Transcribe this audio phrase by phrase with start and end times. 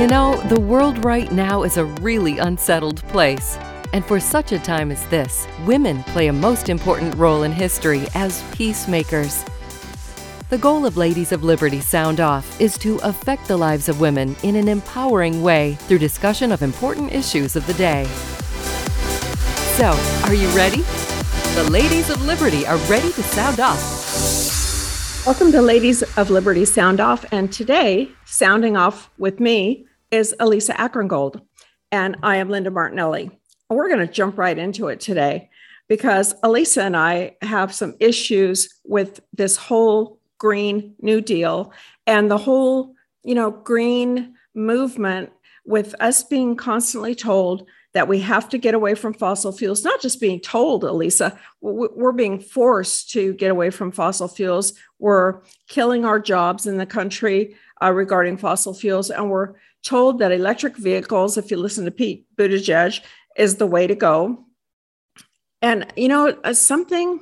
[0.00, 3.58] You know, the world right now is a really unsettled place.
[3.92, 8.06] And for such a time as this, women play a most important role in history
[8.14, 9.44] as peacemakers.
[10.48, 14.34] The goal of Ladies of Liberty Sound Off is to affect the lives of women
[14.42, 18.06] in an empowering way through discussion of important issues of the day.
[19.76, 19.90] So,
[20.24, 20.80] are you ready?
[21.56, 25.26] The Ladies of Liberty are ready to sound off.
[25.26, 27.26] Welcome to Ladies of Liberty Sound Off.
[27.30, 31.40] And today, sounding off with me is Elisa Akrongold.
[31.92, 33.30] And I am Linda Martinelli.
[33.68, 35.50] We're going to jump right into it today
[35.88, 41.72] because Elisa and I have some issues with this whole Green New Deal
[42.06, 45.30] and the whole, you know, green movement
[45.64, 50.00] with us being constantly told that we have to get away from fossil fuels, not
[50.00, 54.74] just being told, Elisa, we're being forced to get away from fossil fuels.
[55.00, 60.32] We're killing our jobs in the country uh, regarding fossil fuels, and we're told that
[60.32, 63.00] electric vehicles, if you listen to Pete Buttigieg,
[63.36, 64.44] is the way to go.
[65.62, 67.20] And, you know, uh, something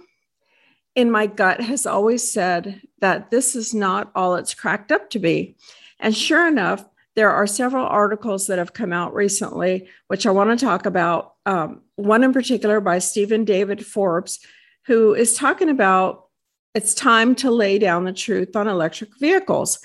[0.94, 5.18] in my gut has always said that this is not all it's cracked up to
[5.18, 5.56] be.
[6.00, 6.84] And sure enough,
[7.14, 11.34] there are several articles that have come out recently, which I want to talk about.
[11.46, 14.38] Um, one in particular by Stephen David Forbes,
[14.86, 16.26] who is talking about
[16.74, 19.80] it's time to lay down the truth on electric vehicles.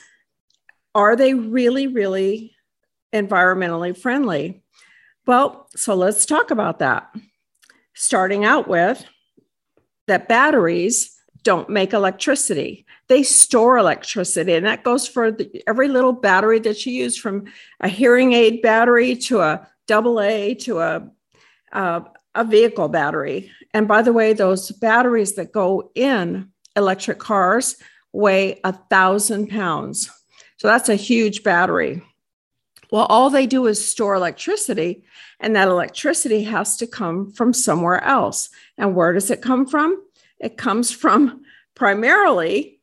[0.94, 2.54] Are they really, really
[3.14, 4.64] environmentally friendly?
[5.26, 7.16] Well, so let's talk about that.
[7.94, 9.06] Starting out with
[10.08, 12.86] that batteries don't make electricity.
[13.08, 17.46] They store electricity, and that goes for the, every little battery that you use from
[17.80, 21.08] a hearing aid battery to a double A to a,
[21.74, 22.02] uh,
[22.36, 23.52] a vehicle battery.
[23.74, 27.76] And by the way, those batteries that go in electric cars
[28.14, 30.10] weigh a thousand pounds.
[30.58, 32.02] So that's a huge battery.
[32.94, 35.04] Well, all they do is store electricity,
[35.40, 38.52] and that electricity has to come from somewhere else.
[38.78, 40.00] And where does it come from?
[40.40, 41.42] It comes from
[41.74, 42.80] primarily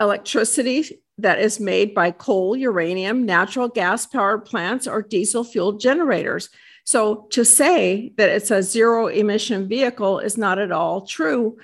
[0.00, 6.48] electricity that is made by coal, uranium, natural gas powered plants, or diesel fueled generators.
[6.84, 11.58] So to say that it's a zero emission vehicle is not at all true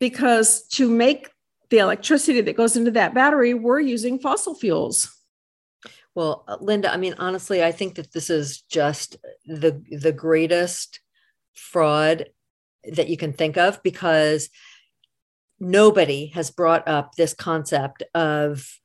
[0.00, 1.28] because to make
[1.68, 5.13] the electricity that goes into that battery, we're using fossil fuels.
[6.14, 9.16] Well, uh, Linda, I mean, honestly, I think that this is just
[9.46, 11.00] the the greatest
[11.54, 12.26] fraud
[12.92, 14.48] that you can think of because
[15.58, 18.78] nobody has brought up this concept of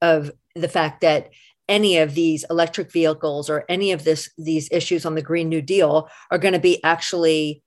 [0.00, 1.30] of the fact that
[1.68, 5.62] any of these electric vehicles or any of this these issues on the green new
[5.62, 7.62] deal are going to be actually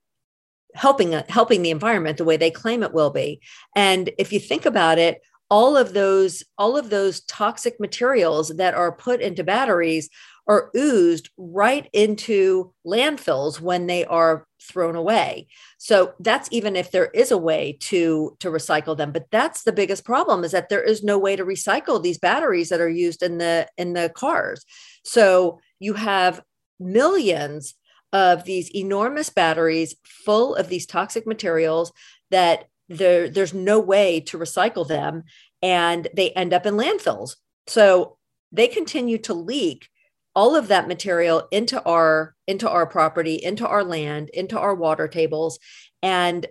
[0.74, 3.40] helping helping the environment the way they claim it will be.
[3.76, 5.20] And if you think about it
[5.52, 10.08] all of those all of those toxic materials that are put into batteries
[10.48, 15.46] are oozed right into landfills when they are thrown away.
[15.76, 19.12] So that's even if there is a way to to recycle them.
[19.12, 22.70] But that's the biggest problem is that there is no way to recycle these batteries
[22.70, 24.64] that are used in the in the cars.
[25.04, 26.40] So you have
[26.80, 27.74] millions
[28.14, 31.92] of these enormous batteries full of these toxic materials
[32.30, 32.64] that
[32.96, 35.24] there, there's no way to recycle them
[35.62, 37.36] and they end up in landfills.
[37.66, 38.18] So
[38.50, 39.88] they continue to leak
[40.34, 45.08] all of that material into our into our property, into our land, into our water
[45.08, 45.58] tables
[46.02, 46.46] and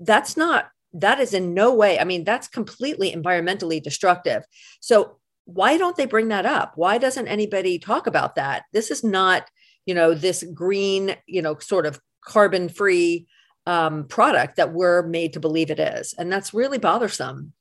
[0.00, 4.44] that's not that is in no way i mean that's completely environmentally destructive.
[4.80, 6.72] So why don't they bring that up?
[6.76, 8.64] Why doesn't anybody talk about that?
[8.72, 9.48] This is not
[9.86, 13.26] you know this green you know sort of carbon free
[13.68, 16.14] um, product that we're made to believe it is.
[16.14, 17.52] And that's really bothersome.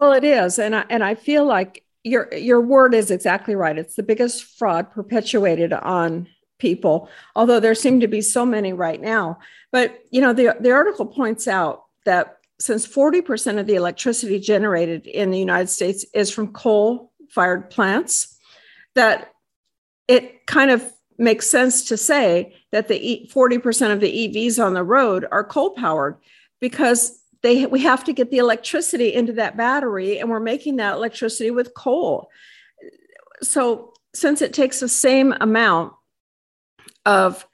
[0.00, 0.58] Well it is.
[0.58, 3.78] And i and i feel like your your word is exactly right.
[3.78, 9.00] It's the biggest fraud perpetuated on people although there seem to be so many right
[9.00, 9.38] now.
[9.70, 15.06] But you know the, the article points out that since 40% of the electricity generated
[15.06, 18.38] in the united states is from coal fired plants
[18.94, 19.32] that
[20.06, 24.82] it kind of makes sense to say that the 40% of the EVs on the
[24.82, 26.16] road are coal powered
[26.60, 30.94] because they we have to get the electricity into that battery and we're making that
[30.94, 32.30] electricity with coal.
[33.42, 35.92] So since it takes the same amount
[37.04, 37.46] of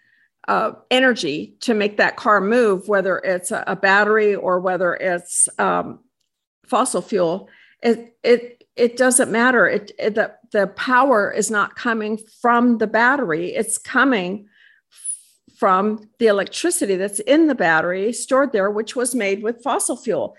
[0.46, 5.48] uh, energy to make that car move, whether it's a, a battery or whether it's
[5.58, 6.00] um,
[6.66, 7.48] fossil fuel,
[7.82, 9.66] it, it it doesn't matter.
[9.66, 14.48] It, it, the, the power is not coming from the battery, it's coming
[15.58, 20.34] from the electricity that's in the battery stored there, which was made with fossil fuel.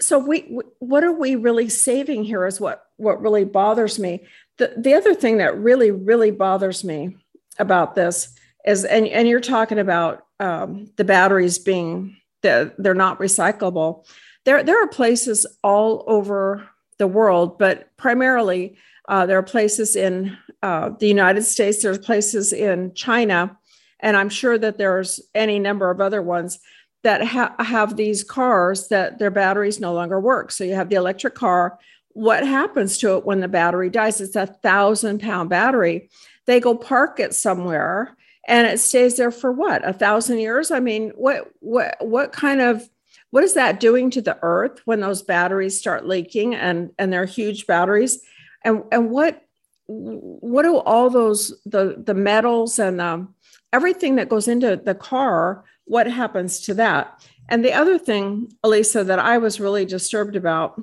[0.00, 2.44] So we, what are we really saving here?
[2.44, 4.26] Is what what really bothers me.
[4.58, 7.16] The, the other thing that really, really bothers me
[7.58, 8.34] about this
[8.64, 14.06] is, and, and you're talking about um, the batteries being, the, they're not recyclable.
[14.44, 18.76] There, there are places all over the world, but primarily
[19.08, 23.56] uh, there are places in uh, the United States, there's places in China,
[24.00, 26.58] and I'm sure that there's any number of other ones
[27.02, 30.50] that ha- have these cars that their batteries no longer work.
[30.50, 31.78] So you have the electric car.
[32.10, 34.20] What happens to it when the battery dies?
[34.20, 36.10] It's a thousand pound battery.
[36.46, 38.16] They go park it somewhere
[38.46, 42.60] and it stays there for what a thousand years i mean what what what kind
[42.60, 42.88] of
[43.30, 47.26] what is that doing to the earth when those batteries start leaking and and they're
[47.26, 48.20] huge batteries?
[48.64, 49.42] And and what
[49.86, 53.34] what do all those the the metals and um,
[53.72, 57.22] everything that goes into the car what happens to that?
[57.48, 60.80] And the other thing elisa that i was really disturbed about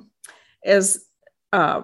[0.64, 1.04] is
[1.52, 1.82] uh,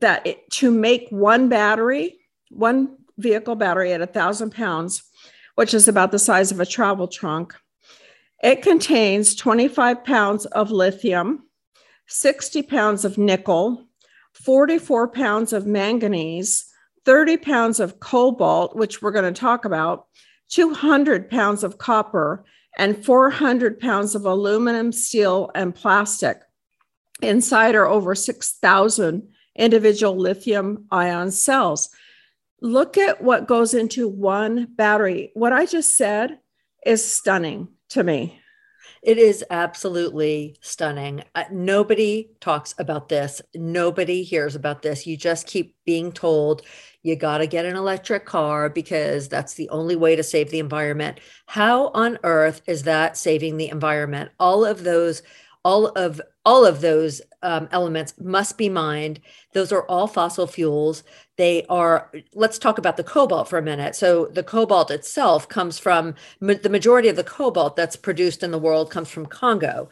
[0.00, 5.02] that it, to make one battery one vehicle battery at a thousand pounds
[5.54, 7.54] which is about the size of a travel trunk
[8.42, 11.44] it contains 25 pounds of lithium
[12.08, 13.86] 60 pounds of nickel
[14.32, 16.66] 44 pounds of manganese,
[17.04, 20.06] 30 pounds of cobalt, which we're going to talk about,
[20.48, 22.44] 200 pounds of copper,
[22.78, 26.40] and 400 pounds of aluminum, steel, and plastic.
[27.20, 31.90] Inside are over 6,000 individual lithium ion cells.
[32.62, 35.30] Look at what goes into one battery.
[35.34, 36.38] What I just said
[36.86, 38.40] is stunning to me.
[39.02, 41.24] It is absolutely stunning.
[41.34, 43.42] Uh, nobody talks about this.
[43.54, 45.06] Nobody hears about this.
[45.06, 46.62] You just keep being told
[47.02, 50.60] you got to get an electric car because that's the only way to save the
[50.60, 51.18] environment.
[51.46, 54.30] How on earth is that saving the environment?
[54.38, 55.22] All of those
[55.64, 59.20] all of all of those um, elements must be mined.
[59.52, 61.04] Those are all fossil fuels.
[61.36, 63.94] They are let's talk about the cobalt for a minute.
[63.94, 68.58] So the cobalt itself comes from the majority of the cobalt that's produced in the
[68.58, 69.88] world comes from congo.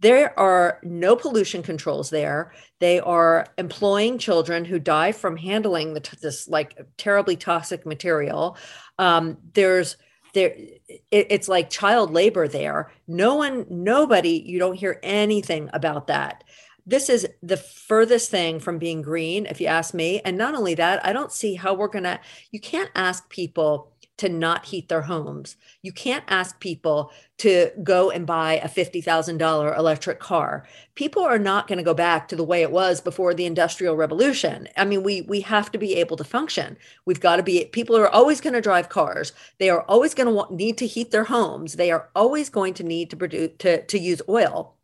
[0.00, 2.52] There are no pollution controls there.
[2.78, 8.58] They are employing children who die from handling the, this like terribly toxic material.
[8.98, 9.96] Um, there's
[10.34, 10.54] there
[10.88, 12.92] it, it's like child labor there.
[13.08, 16.44] No one nobody you don't hear anything about that.
[16.86, 20.20] This is the furthest thing from being green if you ask me.
[20.20, 22.20] And not only that i don't see how we're going to
[22.50, 25.56] you can't ask people to not heat their homes.
[25.82, 30.66] You can't ask people to go and buy a $50,000 electric car.
[30.94, 33.96] People are not going to go back to the way it was before the industrial
[33.96, 34.68] revolution.
[34.76, 36.76] I mean, we we have to be able to function.
[37.06, 39.32] We've got to be people are always going to drive cars.
[39.58, 41.74] They are always going to want, need to heat their homes.
[41.74, 44.76] They are always going to need to produce to to use oil.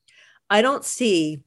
[0.49, 1.45] I don't see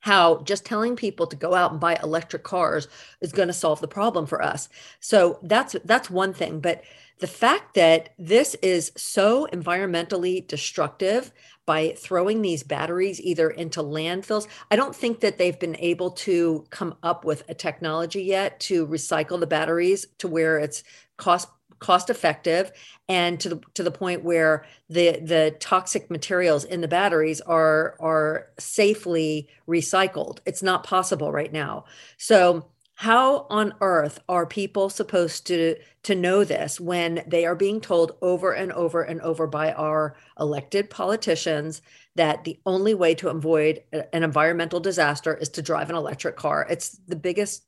[0.00, 2.88] how just telling people to go out and buy electric cars
[3.20, 4.68] is going to solve the problem for us.
[4.98, 6.82] So that's that's one thing, but
[7.20, 11.32] the fact that this is so environmentally destructive
[11.66, 16.64] by throwing these batteries either into landfills, I don't think that they've been able to
[16.70, 20.82] come up with a technology yet to recycle the batteries to where it's
[21.18, 21.48] cost
[21.80, 22.70] cost effective
[23.08, 27.96] and to the to the point where the the toxic materials in the batteries are
[27.98, 30.38] are safely recycled.
[30.46, 31.86] It's not possible right now.
[32.18, 37.80] So how on earth are people supposed to to know this when they are being
[37.80, 41.80] told over and over and over by our elected politicians
[42.16, 46.66] that the only way to avoid an environmental disaster is to drive an electric car?
[46.68, 47.64] It's the biggest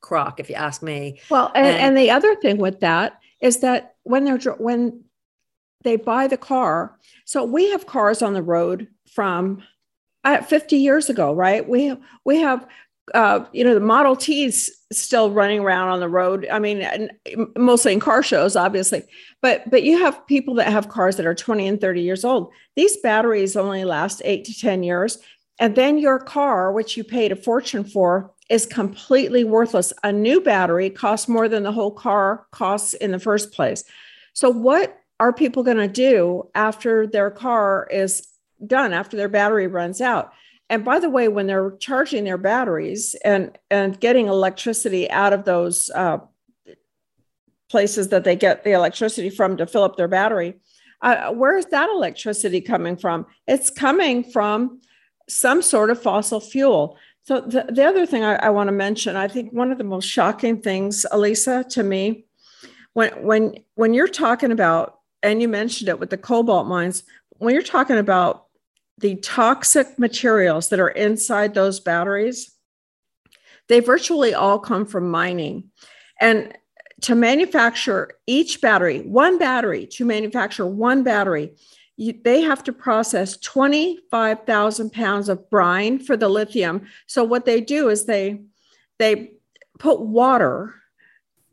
[0.00, 1.20] crock if you ask me.
[1.30, 5.04] Well and, and, and the other thing with that is that when they're when
[5.82, 9.62] they buy the car, so we have cars on the road from
[10.24, 11.66] uh, 50 years ago, right?
[11.66, 12.66] We have, we have
[13.14, 16.46] uh, you know the Model T's still running around on the road.
[16.50, 17.10] I mean,
[17.56, 19.04] mostly in car shows, obviously,
[19.40, 22.52] but but you have people that have cars that are 20 and 30 years old.
[22.74, 25.18] These batteries only last eight to 10 years,
[25.60, 29.92] and then your car, which you paid a fortune for, is completely worthless.
[30.04, 33.84] A new battery costs more than the whole car costs in the first place.
[34.32, 38.28] So, what are people going to do after their car is
[38.66, 40.32] done, after their battery runs out?
[40.68, 45.44] And by the way, when they're charging their batteries and, and getting electricity out of
[45.44, 46.18] those uh,
[47.68, 50.54] places that they get the electricity from to fill up their battery,
[51.02, 53.26] uh, where is that electricity coming from?
[53.46, 54.80] It's coming from
[55.28, 56.98] some sort of fossil fuel.
[57.26, 59.84] So the, the other thing I, I want to mention, I think one of the
[59.84, 62.24] most shocking things, Elisa, to me,
[62.92, 67.02] when when when you're talking about, and you mentioned it with the cobalt mines,
[67.38, 68.46] when you're talking about
[68.98, 72.52] the toxic materials that are inside those batteries,
[73.68, 75.70] They virtually all come from mining.
[76.20, 76.56] And
[77.02, 81.54] to manufacture each battery, one battery, to manufacture one battery,
[81.96, 86.86] you, they have to process 25,000 pounds of brine for the lithium.
[87.06, 88.42] So what they do is they
[88.98, 89.32] they
[89.78, 90.74] put water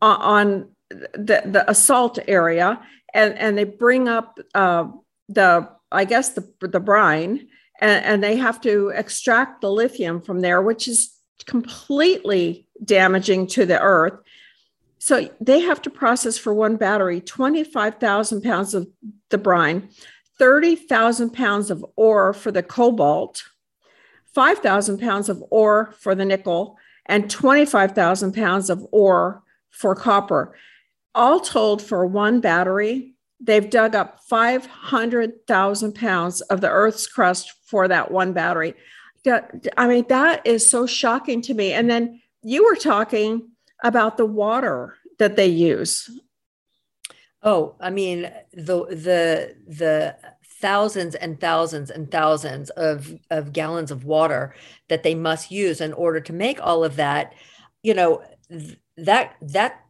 [0.01, 2.81] on, on the, the assault area
[3.13, 4.87] and, and they bring up uh,
[5.29, 7.47] the I guess the the brine
[7.79, 11.13] and, and they have to extract the lithium from there, which is
[11.45, 14.13] completely damaging to the earth.
[14.99, 18.87] So they have to process for one battery 25,000 pounds of
[19.29, 19.89] the brine,
[20.39, 23.43] 30,000 pounds of ore for the cobalt,
[24.33, 30.55] 5,000 pounds of ore for the nickel, and 25,000 pounds of ore for copper.
[31.15, 37.87] All told, for one battery, they've dug up 500,000 pounds of the Earth's crust for
[37.87, 38.73] that one battery.
[39.77, 41.73] I mean, that is so shocking to me.
[41.73, 43.51] And then you were talking
[43.83, 46.09] about the water that they use.
[47.43, 50.15] Oh, I mean the the the
[50.61, 54.55] thousands and thousands and thousands of of gallons of water
[54.87, 57.33] that they must use in order to make all of that.
[57.81, 59.81] You know th- that that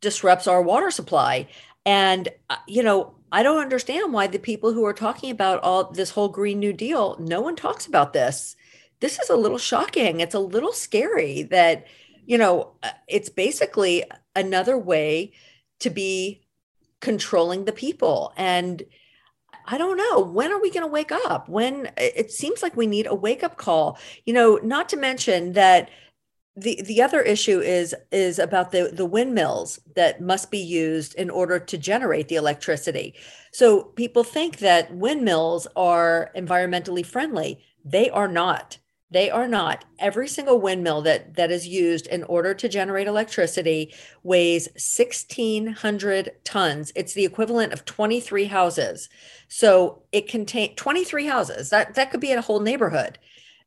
[0.00, 1.48] disrupts our water supply,
[1.84, 5.90] and uh, you know I don't understand why the people who are talking about all
[5.92, 8.56] this whole Green New Deal, no one talks about this.
[9.00, 10.20] This is a little shocking.
[10.20, 11.86] It's a little scary that
[12.24, 14.04] you know uh, it's basically
[14.34, 15.32] another way
[15.80, 16.41] to be
[17.02, 18.32] controlling the people.
[18.38, 18.82] And
[19.66, 20.20] I don't know.
[20.20, 21.48] When are we going to wake up?
[21.48, 25.52] When it seems like we need a wake up call, you know, not to mention
[25.52, 25.90] that
[26.54, 31.30] the the other issue is is about the the windmills that must be used in
[31.30, 33.14] order to generate the electricity.
[33.52, 37.64] So people think that windmills are environmentally friendly.
[37.84, 38.78] They are not.
[39.12, 39.84] They are not.
[39.98, 46.92] Every single windmill that that is used in order to generate electricity weighs 1600 tons.
[46.96, 49.10] It's the equivalent of 23 houses.
[49.48, 51.68] So it contains 23 houses.
[51.70, 53.18] That that could be a whole neighborhood.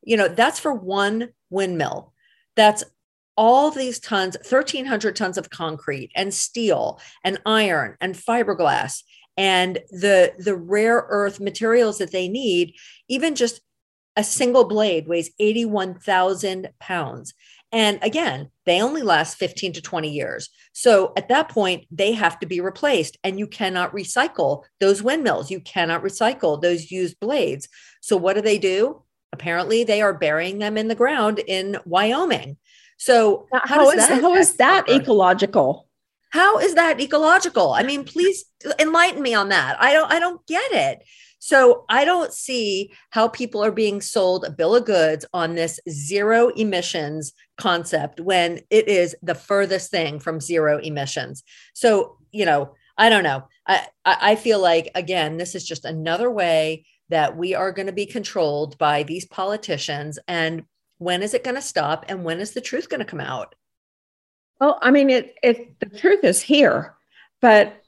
[0.01, 2.13] You know, that's for one windmill.
[2.55, 2.83] That's
[3.37, 9.03] all these tons, 1300 tons of concrete and steel and iron and fiberglass
[9.37, 12.73] and the the rare earth materials that they need
[13.09, 13.61] even just
[14.15, 17.33] a single blade weighs 81,000 pounds.
[17.71, 20.49] And again, they only last 15 to 20 years.
[20.71, 23.17] So at that point, they have to be replaced.
[23.23, 25.51] And you cannot recycle those windmills.
[25.51, 27.67] You cannot recycle those used blades.
[28.01, 29.01] So what do they do?
[29.33, 32.57] Apparently, they are burying them in the ground in Wyoming.
[32.97, 35.89] So how, how is that, how is that ecological?
[36.29, 37.73] How is that ecological?
[37.73, 38.45] I mean, please
[38.79, 39.81] enlighten me on that.
[39.81, 41.03] I don't I don't get it.
[41.45, 45.79] So I don't see how people are being sold a bill of goods on this
[45.87, 51.43] zero emissions concept when it is the furthest thing from zero emissions.
[51.75, 53.47] So, you know, I don't know.
[53.67, 57.93] I, I feel like, again, this is just another way that we are going to
[57.93, 60.17] be controlled by these politicians.
[60.27, 60.63] And
[60.97, 62.05] when is it going to stop?
[62.09, 63.53] And when is the truth going to come out?
[64.59, 66.95] Well, I mean, it, it the truth is here,
[67.39, 67.83] but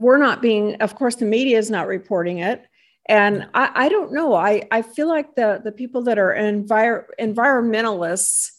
[0.00, 2.64] we're not being, of course, the media is not reporting it.
[3.06, 4.34] And I, I don't know.
[4.34, 8.50] I, I feel like the, the people that are envir- environmentalists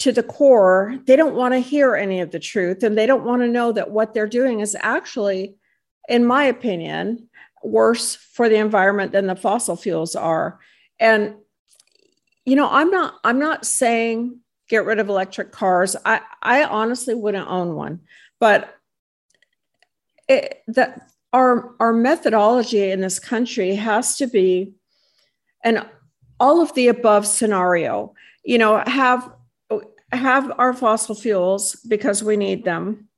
[0.00, 3.24] to the core, they don't want to hear any of the truth and they don't
[3.24, 5.54] want to know that what they're doing is actually,
[6.08, 7.28] in my opinion,
[7.62, 10.58] worse for the environment than the fossil fuels are.
[10.98, 11.36] And
[12.44, 14.38] you know, I'm not I'm not saying
[14.68, 15.96] get rid of electric cars.
[16.04, 18.00] I I honestly wouldn't own one,
[18.38, 18.74] but
[20.28, 24.72] it, that our our methodology in this country has to be
[25.64, 25.84] an
[26.40, 28.14] all of the above scenario.
[28.44, 29.30] You know have
[30.12, 33.08] have our fossil fuels because we need them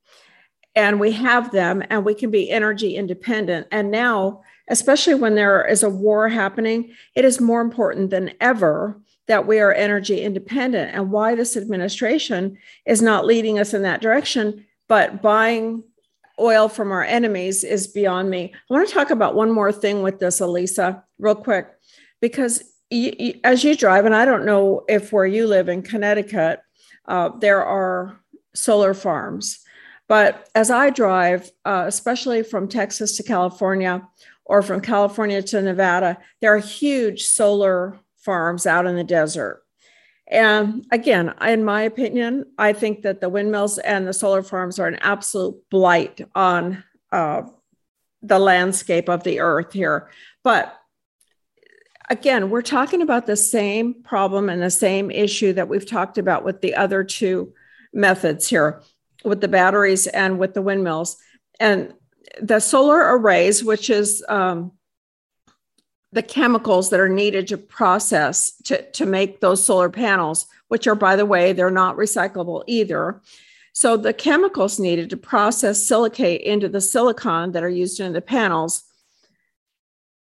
[0.74, 3.66] and we have them and we can be energy independent.
[3.70, 9.00] And now especially when there is a war happening it is more important than ever
[9.26, 10.94] that we are energy independent.
[10.94, 15.82] And why this administration is not leading us in that direction but buying
[16.38, 18.52] oil from our enemies is beyond me.
[18.54, 21.68] I want to talk about one more thing with this, Elisa, real quick,
[22.20, 22.62] because
[23.44, 26.60] as you drive, and I don't know if where you live in Connecticut,
[27.06, 28.20] uh, there are
[28.54, 29.60] solar farms.
[30.08, 34.06] But as I drive, uh, especially from Texas to California
[34.44, 39.65] or from California to Nevada, there are huge solar farms out in the desert.
[40.28, 44.88] And again, in my opinion, I think that the windmills and the solar farms are
[44.88, 47.42] an absolute blight on uh,
[48.22, 50.10] the landscape of the earth here.
[50.42, 50.76] But
[52.10, 56.44] again, we're talking about the same problem and the same issue that we've talked about
[56.44, 57.52] with the other two
[57.92, 58.82] methods here,
[59.24, 61.16] with the batteries and with the windmills.
[61.60, 61.94] And
[62.40, 64.72] the solar arrays, which is um,
[66.12, 70.94] the chemicals that are needed to process to, to make those solar panels, which are,
[70.94, 73.20] by the way, they're not recyclable either.
[73.72, 78.22] So the chemicals needed to process silicate into the silicon that are used in the
[78.22, 78.84] panels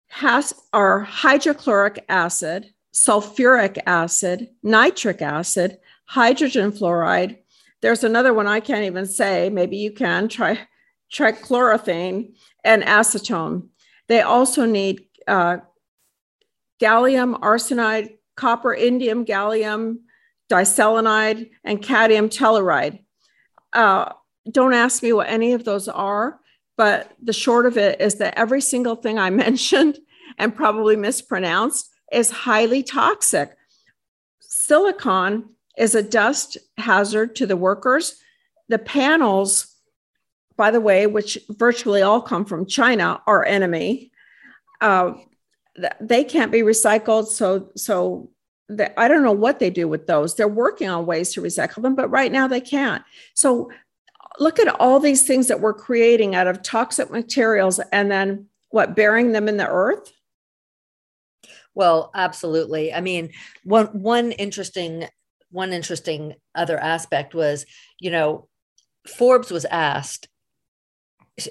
[0.08, 7.38] has are hydrochloric acid, sulfuric acid, nitric acid, hydrogen fluoride.
[7.80, 9.48] There's another one I can't even say.
[9.50, 10.58] Maybe you can try
[11.12, 12.34] trichloroethane
[12.64, 13.68] and acetone.
[14.08, 15.58] They also need uh,
[16.80, 19.98] gallium arsenide, copper indium gallium
[20.50, 23.00] diselenide, and cadmium telluride.
[23.72, 24.12] Uh,
[24.50, 26.40] don't ask me what any of those are,
[26.76, 29.98] but the short of it is that every single thing I mentioned
[30.38, 33.56] and probably mispronounced is highly toxic.
[34.40, 38.16] Silicon is a dust hazard to the workers.
[38.68, 39.74] The panels,
[40.56, 44.10] by the way, which virtually all come from China, are enemy.
[44.80, 45.14] Uh,
[46.00, 47.26] they can't be recycled.
[47.26, 48.30] So, so
[48.96, 50.34] I don't know what they do with those.
[50.34, 53.02] They're working on ways to recycle them, but right now they can't.
[53.34, 53.70] So,
[54.38, 58.96] look at all these things that we're creating out of toxic materials and then what
[58.96, 60.12] burying them in the earth.
[61.74, 62.92] Well, absolutely.
[62.92, 63.30] I mean,
[63.64, 65.06] one one interesting
[65.50, 67.66] one interesting other aspect was,
[67.98, 68.48] you know,
[69.06, 70.28] Forbes was asked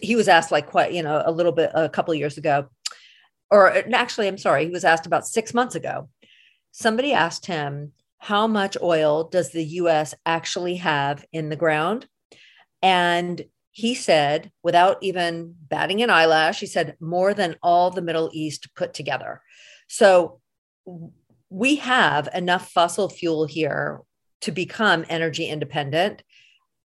[0.02, 2.68] he was asked like quite, you know, a little bit a couple years ago
[3.52, 6.10] or uh, actually, I'm sorry, he was asked about six months ago.
[6.72, 12.08] Somebody asked him, How much oil does the US actually have in the ground?
[12.82, 18.30] And he said, without even batting an eyelash, he said, More than all the Middle
[18.34, 19.42] East put together.
[19.88, 20.42] So
[21.50, 24.02] we have enough fossil fuel here
[24.42, 26.24] to become energy independent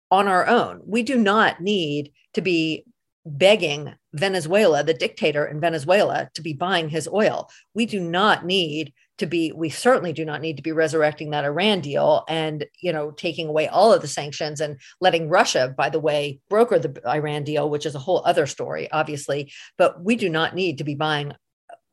[0.10, 0.82] on our own.
[0.86, 2.86] We do not need to be
[3.26, 7.50] begging Venezuela, the dictator in Venezuela, to be buying his oil.
[7.74, 11.45] We do not need to be, we certainly do not need to be resurrecting that
[11.45, 15.89] Iran deal and, you know, taking away all of the sanctions and letting Russia, by
[15.89, 19.52] the way, broker the Iran deal, which is a whole other story, obviously.
[19.78, 21.34] But we do not need to be buying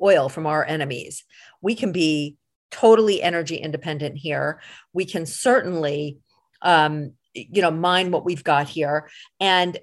[0.02, 1.24] oil from our enemies.
[1.60, 2.36] We can be
[2.70, 4.60] totally energy independent here.
[4.92, 6.18] We can certainly,
[6.62, 9.08] um, you know, mine what we've got here.
[9.38, 9.78] And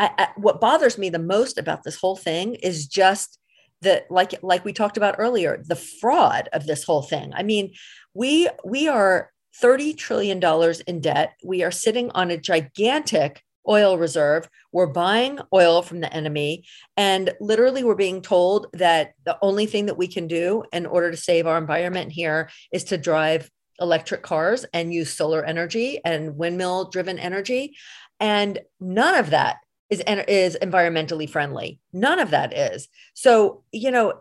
[0.00, 3.38] I, I, what bothers me the most about this whole thing is just
[3.82, 7.32] the like like we talked about earlier the fraud of this whole thing.
[7.34, 7.74] I mean
[8.14, 11.34] we we are 30 trillion dollars in debt.
[11.44, 14.48] We are sitting on a gigantic oil reserve.
[14.72, 16.64] We're buying oil from the enemy.
[16.96, 21.10] And literally we're being told that the only thing that we can do in order
[21.10, 26.36] to save our environment here is to drive electric cars and use solar energy and
[26.36, 27.76] windmill driven energy.
[28.18, 29.58] And none of that
[29.90, 31.80] is is environmentally friendly.
[31.92, 32.88] None of that is.
[33.14, 34.20] So, you know,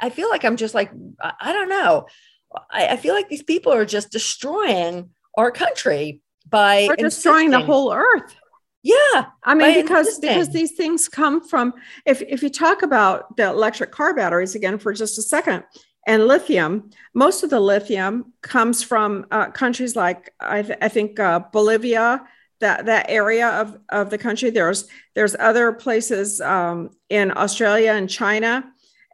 [0.00, 0.90] I feel like I'm just like
[1.22, 2.06] I don't know.
[2.70, 7.60] I, I feel like these people are just destroying our country by We're destroying the
[7.60, 8.34] whole earth.
[8.82, 9.26] Yeah.
[9.44, 10.30] I mean, because insisting.
[10.30, 11.74] because these things come from
[12.06, 15.64] if if you talk about the electric car batteries again for just a second
[16.06, 21.20] and lithium, most of the lithium comes from uh, countries like I, th- I think
[21.20, 22.24] uh, Bolivia,
[22.60, 24.50] that that area of, of the country.
[24.50, 28.64] There's there's other places um, in Australia and China,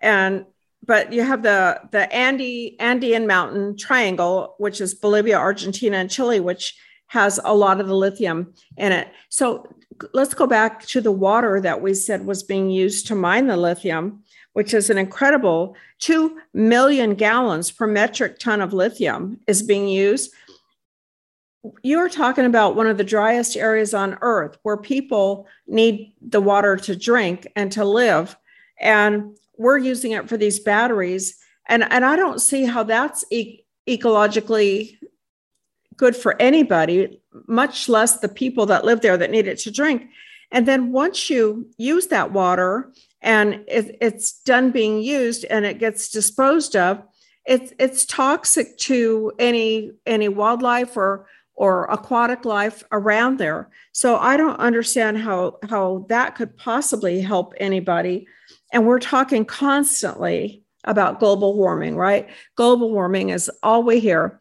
[0.00, 0.46] and
[0.84, 6.40] but you have the the Andy Andean Mountain Triangle, which is Bolivia, Argentina, and Chile,
[6.40, 6.76] which
[7.08, 9.08] has a lot of the lithium in it.
[9.28, 9.68] So
[10.12, 13.56] let's go back to the water that we said was being used to mine the
[13.56, 19.86] lithium, which is an incredible 2 million gallons per metric ton of lithium is being
[19.86, 20.32] used
[21.82, 26.76] you're talking about one of the driest areas on earth where people need the water
[26.76, 28.36] to drink and to live
[28.80, 33.60] and we're using it for these batteries and and i don't see how that's e-
[33.88, 34.98] ecologically
[35.96, 40.08] good for anybody much less the people that live there that need it to drink.
[40.50, 45.78] And then once you use that water and it, it's done being used and it
[45.78, 47.02] gets disposed of
[47.46, 53.70] it's it's toxic to any any wildlife or or aquatic life around there.
[53.92, 58.26] So I don't understand how how that could possibly help anybody.
[58.72, 62.28] And we're talking constantly about global warming, right?
[62.56, 64.40] Global warming is all we hear.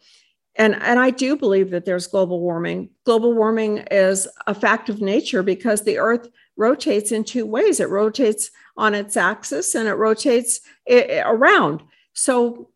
[0.55, 2.89] And, and I do believe that there's global warming.
[3.05, 7.89] Global warming is a fact of nature because the earth rotates in two ways it
[7.89, 11.81] rotates on its axis and it rotates around.
[12.13, 12.69] So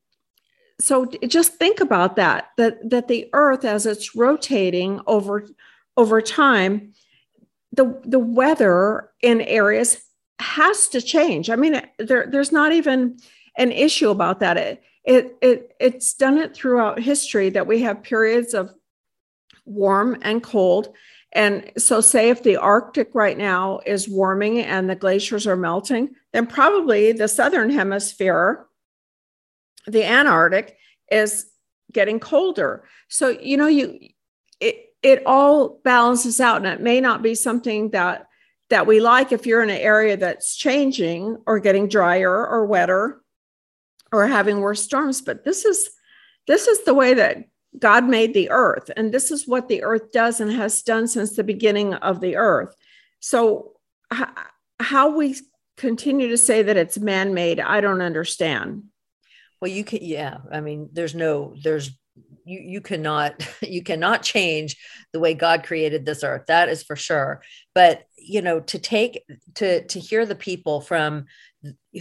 [0.80, 5.48] so just think about that that that the earth as it's rotating over
[5.96, 6.94] over time
[7.72, 9.98] the the weather in areas
[10.40, 11.50] has to change.
[11.50, 13.18] I mean eh, there there's not even
[13.58, 14.58] an issue about that.
[14.58, 18.72] It, it it it's done it throughout history that we have periods of
[19.66, 20.94] warm and cold.
[21.34, 26.16] And so say if the arctic right now is warming and the glaciers are melting
[26.34, 28.66] then probably the southern hemisphere
[29.88, 30.78] the Antarctic
[31.10, 31.48] is
[31.92, 32.84] getting colder.
[33.10, 33.98] So, you know, you
[34.60, 38.28] it it all balances out and it may not be something that
[38.70, 43.22] that we like if you're in an area that's changing or getting drier or wetter
[44.12, 45.90] or having worse storms, but this is
[46.48, 47.46] this is the way that
[47.80, 51.36] God made the earth and this is what the earth does and has done since
[51.36, 52.76] the beginning of the earth.
[53.20, 53.74] So
[54.80, 55.36] how we
[55.78, 58.84] continue to say that it's man-made, I don't understand.
[59.62, 60.38] Well, you can, yeah.
[60.52, 61.92] I mean, there's no, there's,
[62.46, 64.78] you, you cannot, you cannot change
[65.14, 66.46] the way God created this earth.
[66.48, 67.42] That is for sure.
[67.74, 69.24] But, you know, to take,
[69.56, 71.26] to, to hear the people from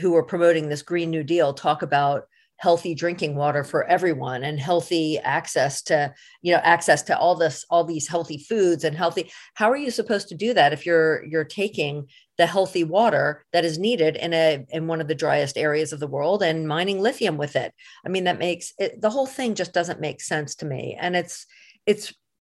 [0.00, 2.24] who are promoting this Green New Deal talk about
[2.58, 7.66] healthy drinking water for everyone and healthy access to you know access to all this
[7.68, 11.22] all these healthy foods and healthy how are you supposed to do that if you're
[11.24, 12.06] you're taking
[12.38, 16.00] the healthy water that is needed in a in one of the driest areas of
[16.00, 17.72] the world and mining lithium with it.
[18.04, 20.96] I mean that makes it, the whole thing just doesn't make sense to me.
[21.00, 21.46] And it's
[21.86, 22.12] it's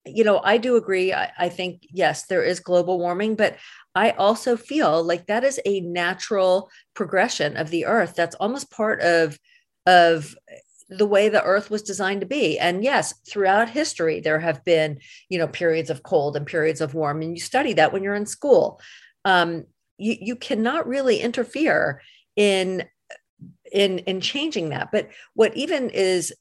[0.05, 1.13] you know i do agree.
[1.13, 3.57] I, I think yes there is global warming but
[3.95, 8.15] i also feel like that is a natural progression of the earth.
[8.17, 9.39] That's almost part of
[9.87, 10.35] of
[10.91, 12.59] the way the earth was designed to be.
[12.59, 16.95] And yes throughout history there have been you know periods of cold and periods of
[16.95, 18.81] warm and you study that when you're in school
[19.25, 19.65] um,
[19.99, 22.01] you, you cannot really interfere
[22.37, 22.85] in
[23.73, 24.91] in in changing that.
[24.91, 26.33] But what even is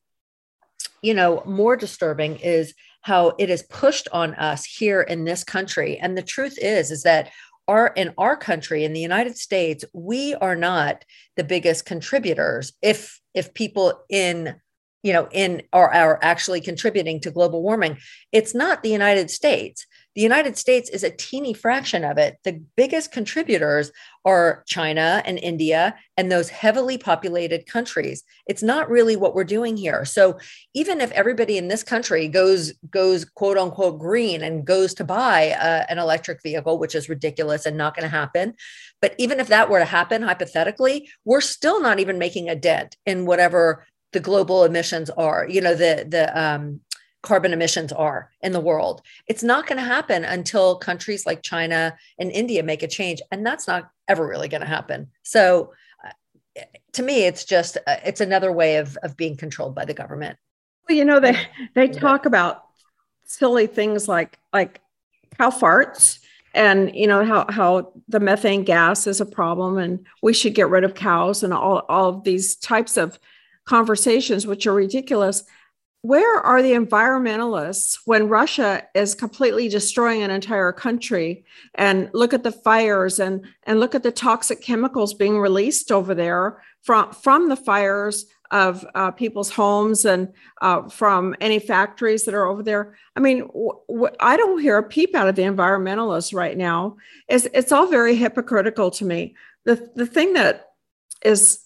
[1.02, 5.98] you know more disturbing is how it is pushed on us here in this country.
[5.98, 7.32] And the truth is is that
[7.68, 11.04] our in our country in the united states we are not
[11.36, 12.74] the biggest contributors.
[12.82, 14.56] If if people in
[15.04, 17.98] you know in are, are actually contributing to global warming
[18.32, 19.86] it's not the united states
[20.18, 22.40] the United States is a teeny fraction of it.
[22.44, 23.92] The biggest contributors
[24.26, 28.24] are China and India and those heavily populated countries.
[28.48, 30.06] It's not really what we're doing here.
[30.06, 30.40] So
[30.74, 35.52] even if everybody in this country goes goes quote unquote green and goes to buy
[35.52, 38.56] uh, an electric vehicle, which is ridiculous and not going to happen,
[39.04, 42.98] but even if that were to happen hypothetically, we're still not even making a dent
[43.06, 45.48] in whatever the global emissions are.
[45.48, 46.82] You know the the um,
[47.22, 49.02] carbon emissions are in the world.
[49.28, 53.22] It's not going to happen until countries like China and India make a change.
[53.32, 55.10] And that's not ever really going to happen.
[55.24, 55.74] So
[56.06, 56.62] uh,
[56.94, 60.38] to me, it's just, uh, it's another way of, of being controlled by the government.
[60.88, 61.38] Well, you know, they,
[61.74, 62.64] they talk about
[63.26, 64.82] silly things like, like
[65.38, 66.20] cow farts
[66.54, 70.70] and you know how how the methane gas is a problem and we should get
[70.70, 73.20] rid of cows and all all of these types of
[73.66, 75.44] conversations which are ridiculous
[76.02, 81.44] where are the environmentalists when Russia is completely destroying an entire country?
[81.76, 86.14] And look at the fires and, and look at the toxic chemicals being released over
[86.14, 90.32] there from, from the fires of uh, people's homes and
[90.62, 92.98] uh, from any factories that are over there.
[93.16, 93.50] I mean,
[94.20, 96.98] I don't hear a peep out of the environmentalists right now.
[97.28, 99.36] It's, it's all very hypocritical to me.
[99.66, 100.70] The, the thing that
[101.26, 101.60] is,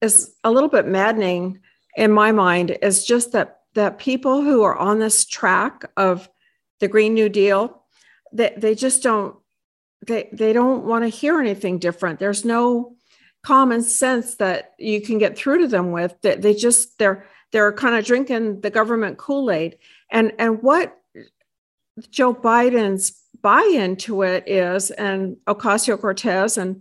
[0.00, 1.60] is a little bit maddening
[1.98, 6.28] in my mind is just that that people who are on this track of
[6.80, 7.82] the Green New Deal,
[8.32, 9.36] they, they just don't
[10.06, 12.20] they they don't want to hear anything different.
[12.20, 12.94] There's no
[13.42, 16.14] common sense that you can get through to them with.
[16.22, 19.78] That they just they're they're kind of drinking the government Kool-Aid.
[20.12, 20.96] And and what
[22.10, 26.80] Joe Biden's buy-in to it is, and Ocasio Cortez and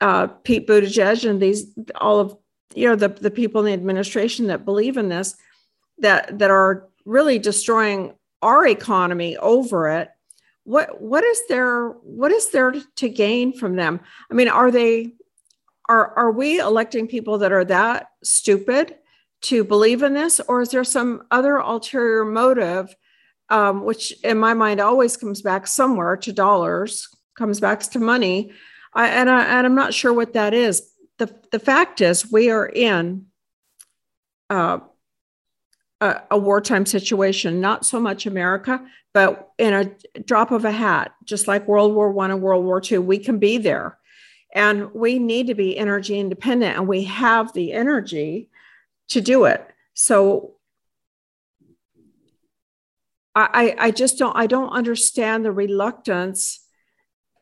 [0.00, 2.36] uh, Pete Buttigieg and these all of
[2.74, 5.36] you know the, the people in the administration that believe in this
[5.98, 10.10] that that are really destroying our economy over it
[10.64, 14.00] what what is there what is there to gain from them?
[14.30, 15.12] I mean are they
[15.88, 18.96] are are we electing people that are that stupid
[19.42, 20.40] to believe in this?
[20.40, 22.94] Or is there some other ulterior motive
[23.50, 28.52] um, which in my mind always comes back somewhere to dollars comes back to money?
[28.96, 32.50] I, and, I, and i'm not sure what that is the, the fact is, we
[32.50, 33.26] are in
[34.50, 34.78] uh,
[36.00, 41.14] a, a, wartime situation, not so much America, but in a drop of a hat,
[41.24, 43.98] just like World War One and World War Two, we can be there.
[44.54, 48.50] And we need to be energy independent, and we have the energy
[49.08, 49.66] to do it.
[49.94, 50.54] So
[53.34, 56.60] I, I just don't I don't understand the reluctance.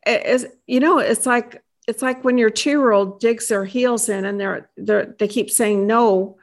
[0.06, 4.08] Is you know, it's like it's like when your two year old digs their heels
[4.08, 6.38] in and they're they they keep saying no.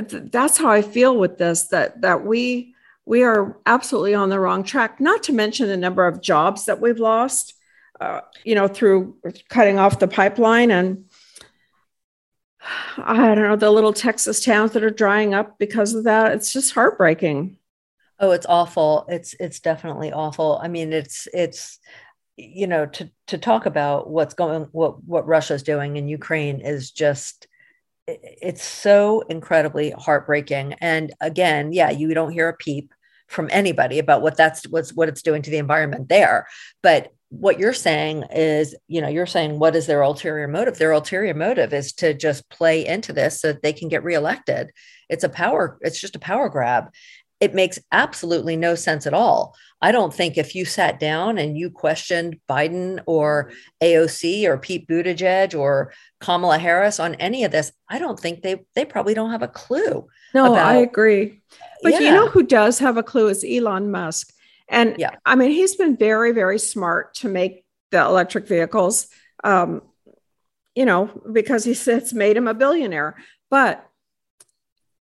[0.00, 1.68] That's how I feel with this.
[1.68, 2.74] That that we
[3.04, 5.00] we are absolutely on the wrong track.
[5.00, 7.54] Not to mention the number of jobs that we've lost.
[8.00, 9.16] Uh, you know, through
[9.48, 11.06] cutting off the pipeline and
[12.98, 16.32] I don't know the little Texas towns that are drying up because of that.
[16.32, 17.58] It's just heartbreaking.
[18.18, 19.06] Oh, it's awful.
[19.08, 20.58] It's it's definitely awful.
[20.62, 21.78] I mean, it's it's
[22.36, 26.90] you know to to talk about what's going what what Russia's doing in Ukraine is
[26.90, 27.46] just
[28.06, 30.74] it's so incredibly heartbreaking.
[30.74, 32.92] And again, yeah, you don't hear a peep
[33.26, 36.46] from anybody about what that's what's what it's doing to the environment there.
[36.82, 40.78] But what you're saying is, you know, you're saying what is their ulterior motive?
[40.78, 44.70] Their ulterior motive is to just play into this so that they can get reelected.
[45.08, 46.90] It's a power, it's just a power grab
[47.40, 49.54] it makes absolutely no sense at all.
[49.82, 54.88] I don't think if you sat down and you questioned Biden or AOC or Pete
[54.88, 59.32] Buttigieg or Kamala Harris on any of this, I don't think they they probably don't
[59.32, 60.06] have a clue.
[60.34, 61.40] No, about, I agree.
[61.82, 62.00] But yeah.
[62.00, 64.32] you know who does have a clue is Elon Musk.
[64.68, 65.16] And yeah.
[65.24, 69.08] I mean, he's been very, very smart to make the electric vehicles,
[69.44, 69.82] um,
[70.74, 73.16] you know, because he says it's made him a billionaire.
[73.50, 73.86] But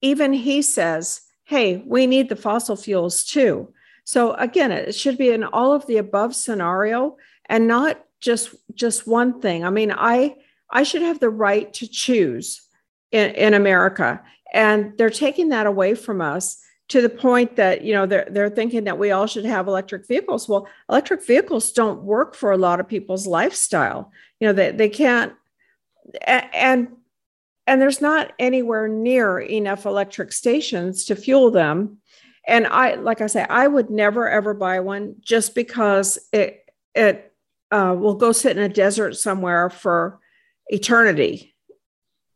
[0.01, 3.73] even he says hey, we need the fossil fuels too.
[4.05, 9.07] So again, it should be an all of the above scenario and not just just
[9.07, 9.65] one thing.
[9.65, 10.37] I mean, I
[10.69, 12.61] I should have the right to choose
[13.13, 14.23] in, in America.
[14.53, 18.51] And they're taking that away from us to the point that you know they're, they're
[18.51, 22.59] thinking that we all should have electric vehicles well electric vehicles don't work for a
[22.59, 25.35] lot of people's lifestyle you know they, they can't
[26.27, 26.89] and
[27.69, 31.99] and there's not anywhere near enough electric stations to fuel them.
[32.47, 37.31] And i like i say i would never ever buy one just because it it
[37.71, 40.19] uh, will go sit in a desert somewhere for
[40.69, 41.55] eternity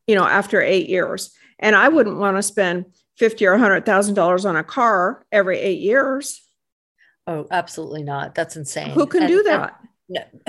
[0.06, 1.34] you know after eight years.
[1.58, 2.84] And i wouldn't want to spend
[3.16, 6.42] 50 or 100 thousand dollars on a car every eight years.
[7.26, 8.34] Oh absolutely not.
[8.34, 8.90] That's insane.
[8.90, 9.81] Who can and, do that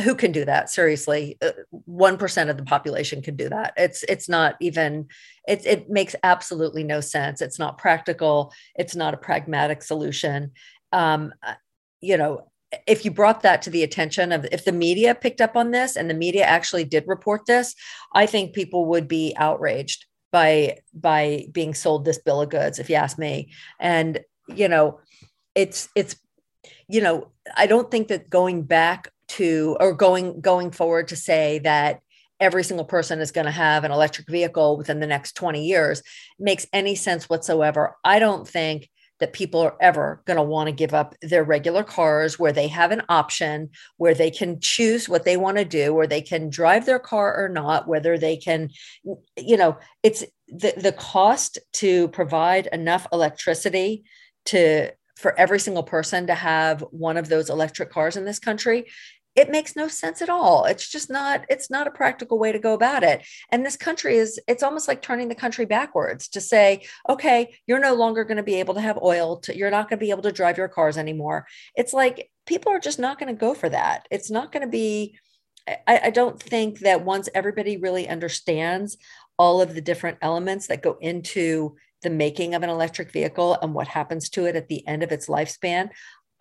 [0.01, 0.69] who can do that?
[0.69, 1.51] Seriously uh,
[1.89, 3.73] 1% of the population can do that.
[3.77, 5.07] It's it's not even
[5.47, 7.41] it, it makes absolutely no sense.
[7.41, 8.53] It's not practical.
[8.75, 10.51] It's not a pragmatic solution.
[10.91, 11.55] Um, uh,
[12.01, 12.49] you know
[12.87, 15.95] if you brought that to the attention of if the media picked up on this
[15.95, 17.75] and the media actually did report this
[18.13, 22.89] i think people would be outraged by by being sold this bill of goods if
[22.89, 23.53] you ask me.
[23.79, 24.99] And you know
[25.55, 26.17] it's it's
[26.89, 31.59] you know i don't think that going back to or going going forward to say
[31.59, 31.99] that
[32.39, 36.01] every single person is going to have an electric vehicle within the next 20 years
[36.37, 37.95] makes any sense whatsoever.
[38.03, 41.83] I don't think that people are ever going to want to give up their regular
[41.83, 45.93] cars where they have an option where they can choose what they want to do
[45.93, 48.69] where they can drive their car or not whether they can
[49.37, 54.03] you know it's the the cost to provide enough electricity
[54.43, 58.85] to for every single person to have one of those electric cars in this country
[59.35, 60.65] it makes no sense at all.
[60.65, 63.25] It's just not it's not a practical way to go about it.
[63.51, 67.79] And this country is it's almost like turning the country backwards to say okay you're
[67.79, 70.11] no longer going to be able to have oil to, you're not going to be
[70.11, 71.47] able to drive your cars anymore.
[71.75, 74.07] It's like people are just not going to go for that.
[74.11, 75.17] It's not going to be
[75.67, 78.97] I, I don't think that once everybody really understands
[79.39, 83.73] all of the different elements that go into the making of an electric vehicle and
[83.73, 85.89] what happens to it at the end of its lifespan,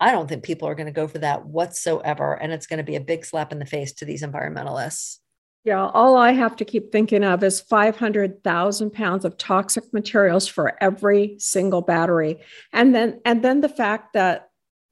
[0.03, 2.33] I don't think people are going to go for that whatsoever.
[2.33, 5.19] And it's going to be a big slap in the face to these environmentalists.
[5.63, 10.73] Yeah, all I have to keep thinking of is 500,000 pounds of toxic materials for
[10.83, 12.41] every single battery.
[12.73, 14.49] And then and then the fact that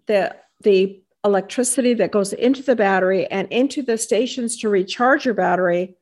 [0.08, 5.34] the the electricity that goes into the battery and into the stations to recharge your
[5.34, 5.98] battery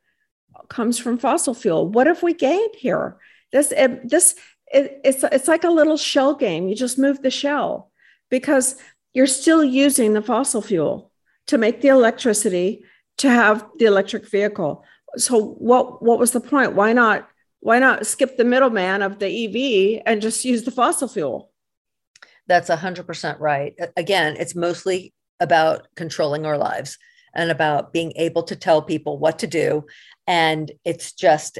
[0.68, 1.90] comes from fossil fuel.
[1.90, 3.18] What have we gained here?
[3.52, 4.36] This this
[4.72, 6.68] it, it's it's like a little shell game.
[6.68, 7.90] You just move the shell
[8.30, 8.76] because
[9.14, 11.12] you're still using the fossil fuel
[11.48, 12.84] to make the electricity
[13.18, 14.84] to have the electric vehicle.
[15.18, 16.74] So what what was the point?
[16.74, 17.28] Why not
[17.60, 21.52] why not skip the middleman of the EV and just use the fossil fuel?
[22.48, 23.76] That's 100% right.
[23.98, 26.98] Again, it's mostly about controlling our lives
[27.34, 29.86] and about being able to tell people what to do
[30.28, 31.60] and it's just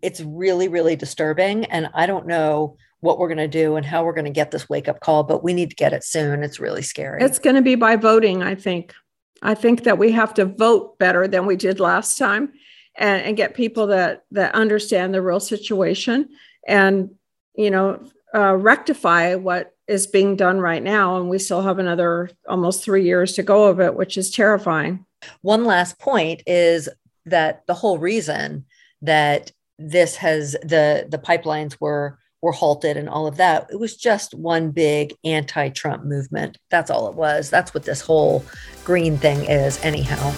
[0.00, 4.04] it's really really disturbing and i don't know what we're going to do and how
[4.04, 6.42] we're going to get this wake up call, but we need to get it soon.
[6.42, 7.22] It's really scary.
[7.22, 8.94] It's going to be by voting, I think.
[9.42, 12.52] I think that we have to vote better than we did last time
[12.96, 16.28] and, and get people that that understand the real situation
[16.66, 17.10] and
[17.56, 18.00] you know
[18.34, 23.04] uh, rectify what is being done right now and we still have another almost three
[23.04, 25.04] years to go of it which is terrifying
[25.40, 26.88] one last point is
[27.26, 28.64] that the whole reason
[29.00, 33.96] that this has the the pipelines were were halted and all of that it was
[33.96, 36.58] just one big anti-trump movement.
[36.70, 37.48] That's all it was.
[37.48, 38.44] That's what this whole
[38.84, 40.34] green thing is anyhow.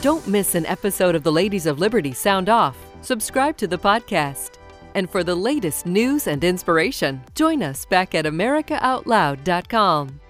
[0.00, 2.76] Don't miss an episode of the ladies of liberty sound off.
[3.00, 4.52] Subscribe to the podcast.
[4.94, 10.20] And for the latest news and inspiration join us back at americaoutloud.com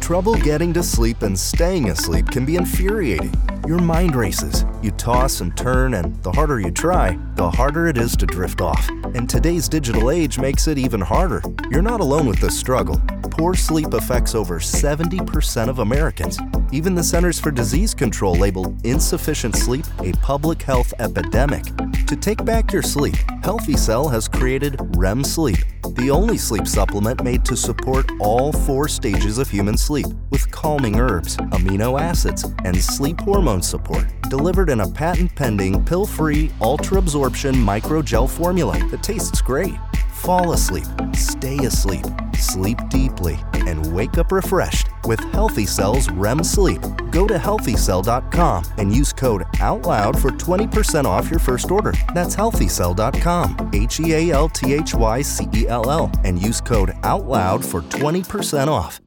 [0.00, 3.32] Trouble getting to sleep and staying asleep can be infuriating.
[3.68, 4.64] Your mind races.
[4.82, 8.60] You toss and turn, and the harder you try, the harder it is to drift
[8.60, 8.88] off.
[9.14, 11.42] And today's digital age makes it even harder.
[11.70, 13.00] You're not alone with this struggle.
[13.30, 16.38] Poor sleep affects over 70% of Americans.
[16.72, 21.64] Even the Centers for Disease Control labeled insufficient sleep a public health epidemic.
[22.06, 25.58] To take back your sleep, Healthy Cell has created REM Sleep,
[25.90, 31.00] the only sleep supplement made to support all four stages of human sleep with calming
[31.00, 36.98] herbs, amino acids, and sleep hormone support, delivered in a patent pending pill free ultra
[36.98, 39.74] absorption microgel formula that tastes great.
[40.12, 42.04] Fall asleep, stay asleep,
[42.36, 46.80] sleep deeply, and wake up refreshed with Healthy Cell's REM Sleep.
[47.10, 51.92] Go to healthycell.com and use code OUTLOUD for 20% off your first order.
[52.14, 56.60] That's healthycell.com, H E A L T H Y C E L L, and use
[56.60, 59.00] code OUTLOUD for 20% off.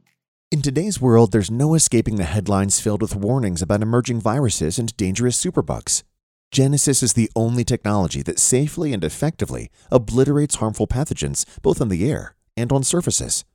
[0.54, 4.96] In today's world, there's no escaping the headlines filled with warnings about emerging viruses and
[4.98, 6.04] dangerous superbugs.
[6.52, 12.08] Genesis is the only technology that safely and effectively obliterates harmful pathogens both in the
[12.08, 13.46] air and on surfaces.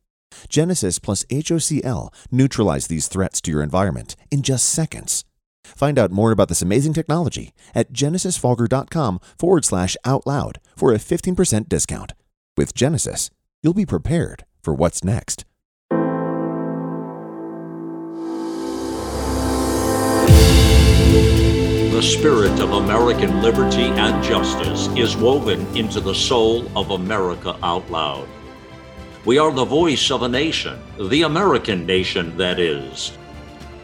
[0.48, 5.24] Genesis plus HOCl neutralize these threats to your environment in just seconds.
[5.62, 10.96] Find out more about this amazing technology at genesisfogger.com forward slash out loud for a
[10.96, 12.12] 15% discount.
[12.56, 13.30] With Genesis,
[13.62, 15.44] you'll be prepared for what's next.
[21.98, 27.90] The spirit of American liberty and justice is woven into the soul of America out
[27.90, 28.28] loud.
[29.24, 33.18] We are the voice of a nation, the American nation, that is.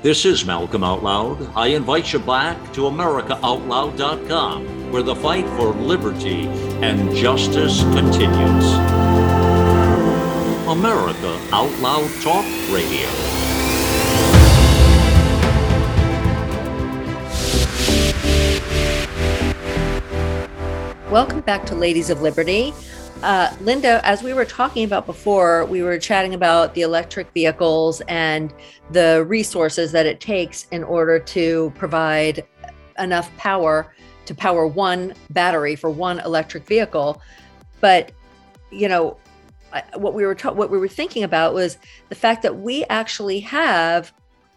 [0.03, 1.51] This is Malcolm Out Loud.
[1.57, 6.47] I invite you back to AmericaOutloud.com, where the fight for liberty
[6.87, 8.67] and justice continues.
[10.69, 13.34] America Out Loud Talk Radio.
[21.11, 22.73] Welcome back to Ladies of Liberty.
[23.23, 28.01] Uh, Linda, as we were talking about before, we were chatting about the electric vehicles
[28.09, 28.53] and
[28.91, 32.45] the resources that it takes in order to provide
[32.99, 37.21] enough power to power one battery for one electric vehicle.
[37.81, 38.11] But,
[38.73, 39.19] you know,
[39.97, 41.77] what we were ta- what we were thinking about was
[42.09, 44.13] the fact that we actually have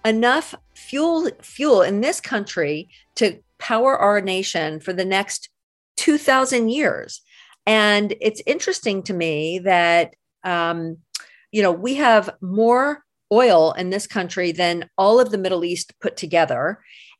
[0.06, 5.50] enough fuel fuel in this country to power our nation for the next
[5.98, 7.22] 2000 years.
[7.66, 10.98] And it's interesting to me that um,
[11.52, 15.94] you know we have more oil in this country than all of the middle east
[16.00, 16.80] put together.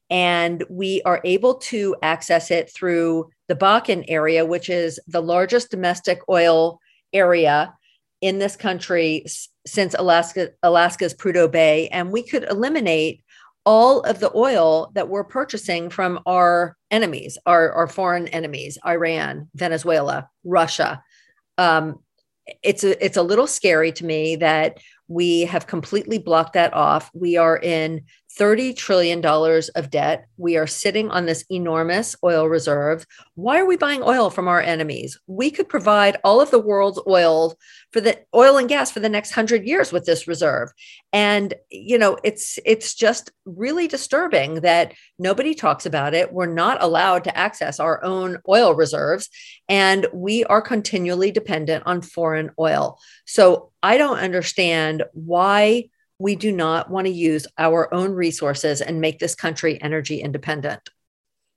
[0.10, 5.70] And we are able to access it through the bakken area which is the largest
[5.70, 6.80] domestic oil
[7.14, 7.74] area
[8.22, 9.26] in this country
[9.66, 11.90] since alaska alaska's prudhoe bay.
[11.90, 13.22] And we could eliminate
[13.68, 19.50] all of the oil that we're purchasing from our enemies, our, our foreign enemies, Iran,
[19.56, 21.04] Venezuela, Russia.
[21.58, 22.00] Um,
[22.64, 24.78] it's a it's a little scary to me that
[25.10, 27.12] we have completely blocked that off.
[27.14, 28.06] We are in
[28.38, 30.28] $30 trillion of debt.
[30.38, 33.06] We are sitting on this enormous oil reserve.
[33.36, 35.20] Why are we buying oil from our enemies?
[35.28, 37.58] We could provide all of the world's oil
[37.92, 40.70] for the oil and gas for the next 100 years with this reserve.
[41.12, 46.32] And you know, it's it's just really disturbing that nobody talks about it.
[46.32, 49.30] We're not allowed to access our own oil reserves
[49.68, 53.00] and we are continually dependent on foreign oil.
[53.26, 55.90] So I don't understand why
[56.20, 60.90] we do not want to use our own resources and make this country energy independent.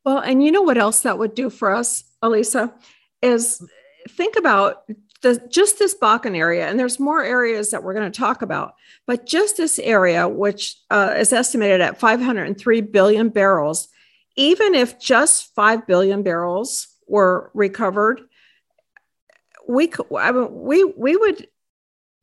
[0.05, 2.75] Well, and you know what else that would do for us, Elisa,
[3.23, 3.63] is
[4.09, 4.85] think about
[5.23, 8.75] the, just this Bakken area, and there's more areas that we're going to talk about,
[9.07, 13.89] but just this area, which uh, is estimated at 503 billion barrels,
[14.37, 18.23] even if just 5 billion barrels were recovered,
[19.69, 21.47] we, I mean, we, we would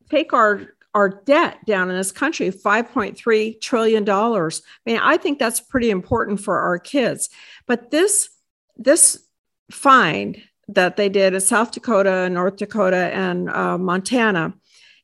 [0.10, 0.68] take our
[0.98, 4.10] our debt down in this country, $5.3 trillion.
[4.10, 4.50] I
[4.84, 7.30] mean, I think that's pretty important for our kids.
[7.68, 8.30] But this,
[8.78, 9.24] this
[9.70, 14.56] find that they did in South Dakota, North Dakota, and uh, Montana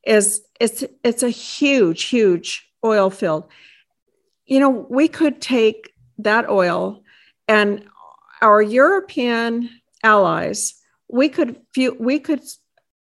[0.04, 3.44] is it's it's a huge, huge oil field.
[4.48, 7.04] You know, we could take that oil
[7.48, 7.86] and
[8.42, 9.70] our European
[10.04, 10.74] allies,
[11.08, 11.62] we could
[12.00, 12.42] we could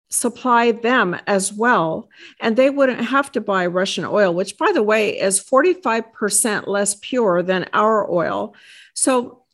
[0.09, 4.83] supply them as well, and they wouldn't have to buy Russian oil, which, by the
[4.83, 8.55] way, is 45% less pure than our oil.
[8.93, 9.45] So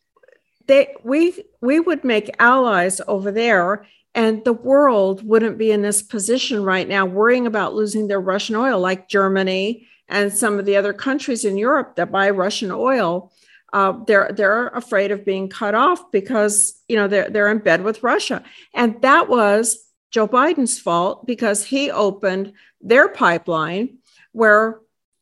[0.67, 6.01] they we we would make allies over there and the world wouldn't be in this
[6.01, 10.77] position right now worrying about losing their russian oil like germany and some of the
[10.77, 13.31] other countries in europe that buy russian oil
[13.73, 17.83] uh, they're they're afraid of being cut off because you know they're, they're in bed
[17.83, 18.43] with russia
[18.73, 23.97] and that was joe biden's fault because he opened their pipeline
[24.31, 24.79] where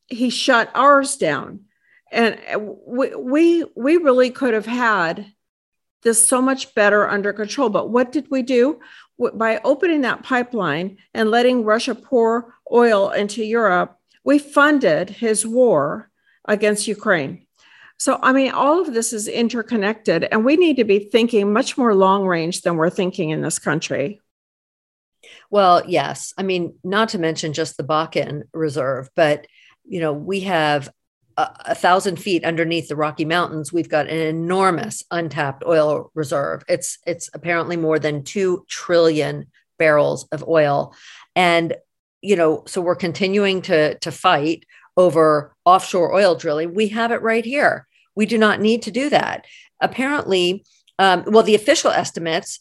[0.07, 1.61] he shut ours down
[2.11, 2.39] and
[2.85, 5.31] we we, we really could have had
[6.01, 7.69] this so much better under control.
[7.69, 8.79] But what did we do?
[9.33, 16.09] By opening that pipeline and letting Russia pour oil into Europe, we funded his war
[16.45, 17.45] against Ukraine.
[17.97, 21.77] So, I mean, all of this is interconnected, and we need to be thinking much
[21.77, 24.21] more long range than we're thinking in this country.
[25.49, 26.33] Well, yes.
[26.37, 29.47] I mean, not to mention just the Bakken Reserve, but
[29.83, 30.89] you know, we have
[31.39, 36.63] a, thousand feet underneath the Rocky Mountains, we've got an enormous untapped oil reserve.
[36.67, 39.47] It's it's apparently more than two trillion
[39.77, 40.93] barrels of oil,
[41.35, 41.75] and
[42.21, 44.65] you know, so we're continuing to to fight
[44.97, 46.73] over offshore oil drilling.
[46.73, 47.87] We have it right here.
[48.15, 49.45] We do not need to do that.
[49.79, 50.65] Apparently,
[50.97, 52.59] um, well, the official estimates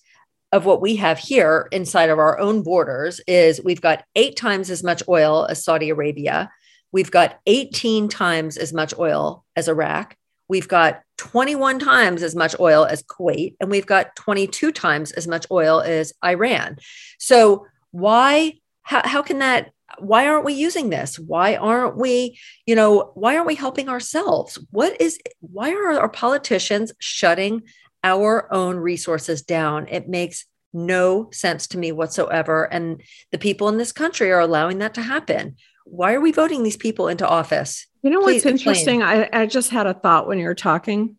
[0.52, 4.70] of what we have here inside of our own borders is we've got eight times
[4.70, 6.50] as much oil as Saudi Arabia.
[6.90, 10.16] We've got 18 times as much oil as Iraq.
[10.48, 15.26] We've got 21 times as much oil as Kuwait, and we've got 22 times as
[15.26, 16.78] much oil as Iran.
[17.18, 21.18] So, why, how, how can that, why aren't we using this?
[21.18, 24.58] Why aren't we, you know, why aren't we helping ourselves?
[24.70, 27.62] What is, why are our politicians shutting
[28.04, 29.86] our own resources down?
[29.88, 32.64] It makes no sense to me whatsoever.
[32.64, 35.56] And the people in this country are allowing that to happen
[35.90, 37.86] why are we voting these people into office?
[38.02, 39.02] You know Please what's interesting?
[39.02, 41.16] I, I just had a thought when you were talking.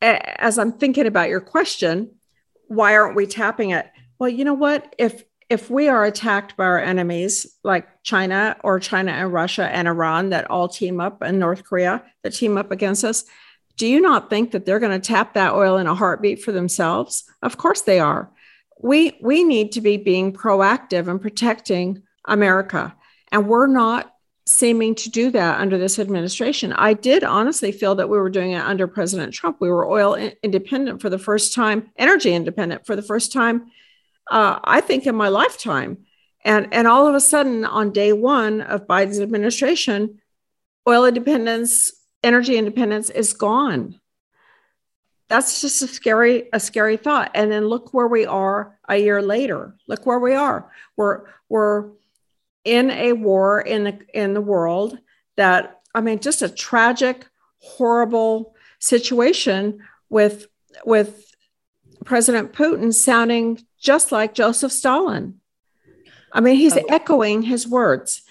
[0.00, 2.10] As I'm thinking about your question,
[2.68, 3.86] why aren't we tapping it?
[4.18, 4.94] Well, you know what?
[4.98, 9.86] If if we are attacked by our enemies like China or China and Russia and
[9.86, 13.24] Iran that all team up and North Korea that team up against us,
[13.76, 16.52] do you not think that they're going to tap that oil in a heartbeat for
[16.52, 17.24] themselves?
[17.42, 18.30] Of course they are.
[18.80, 22.94] We we need to be being proactive and protecting America.
[23.32, 24.14] And we're not
[24.46, 26.72] seeming to do that under this administration.
[26.72, 29.56] I did honestly feel that we were doing it under President Trump.
[29.58, 33.70] We were oil independent for the first time, energy independent for the first time,
[34.30, 35.98] uh, I think, in my lifetime.
[36.44, 40.20] And, and all of a sudden, on day one of Biden's administration,
[40.86, 41.90] oil independence,
[42.24, 44.00] energy independence is gone.
[45.28, 47.30] That's just a scary, a scary thought.
[47.34, 49.74] And then look where we are a year later.
[49.88, 50.70] Look where we are.
[50.96, 51.90] We're we're
[52.64, 54.98] in a war in the in the world
[55.36, 57.26] that I mean just a tragic
[57.58, 60.46] horrible situation with
[60.84, 61.34] with
[62.04, 65.40] President Putin sounding just like Joseph Stalin.
[66.32, 66.84] I mean he's oh.
[66.88, 68.22] echoing his words.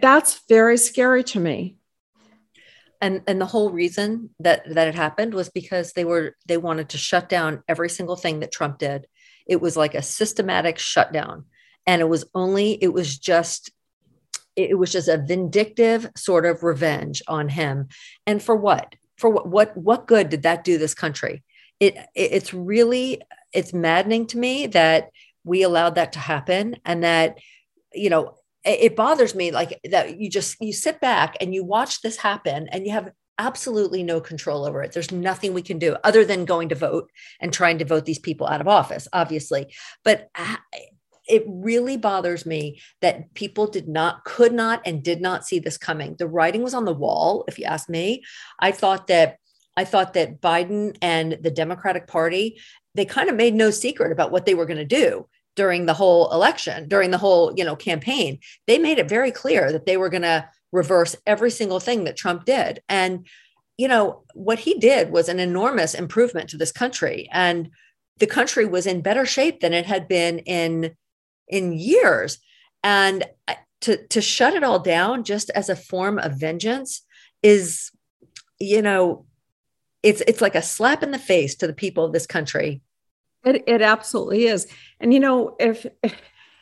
[0.00, 1.76] That's very scary to me.
[3.02, 6.90] And and the whole reason that that it happened was because they were they wanted
[6.90, 9.08] to shut down every single thing that Trump did.
[9.44, 11.46] It was like a systematic shutdown.
[11.84, 13.72] And it was only it was just
[14.54, 17.88] it was just a vindictive sort of revenge on him.
[18.24, 18.94] And for what?
[19.16, 21.42] For what what what good did that do this country?
[21.80, 23.20] It it's really
[23.52, 25.10] it's maddening to me that
[25.42, 27.38] we allowed that to happen and that
[27.92, 32.00] you know it bothers me like that you just you sit back and you watch
[32.00, 34.92] this happen and you have absolutely no control over it.
[34.92, 37.10] There's nothing we can do other than going to vote
[37.40, 39.74] and trying to vote these people out of office, obviously.
[40.04, 40.28] But
[41.28, 45.78] it really bothers me that people did not, could not, and did not see this
[45.78, 46.14] coming.
[46.18, 48.22] The writing was on the wall, if you ask me.
[48.58, 49.38] I thought that
[49.76, 52.60] I thought that Biden and the Democratic Party,
[52.94, 55.94] they kind of made no secret about what they were going to do during the
[55.94, 58.38] whole election, during the whole, you know, campaign.
[58.66, 62.16] They made it very clear that they were going to reverse every single thing that
[62.16, 62.82] Trump did.
[62.88, 63.26] And
[63.78, 67.70] you know, what he did was an enormous improvement to this country and
[68.18, 70.94] the country was in better shape than it had been in
[71.48, 72.38] in years.
[72.84, 77.02] And uh, to to shut it all down just as a form of vengeance
[77.42, 77.90] is
[78.60, 79.26] you know
[80.02, 82.80] it's it's like a slap in the face to the people of this country
[83.44, 84.66] it, it absolutely is.
[85.00, 85.86] And you know if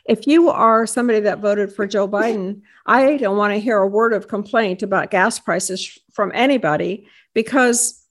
[0.05, 3.87] if you are somebody that voted for joe biden i don't want to hear a
[3.87, 8.03] word of complaint about gas prices from anybody because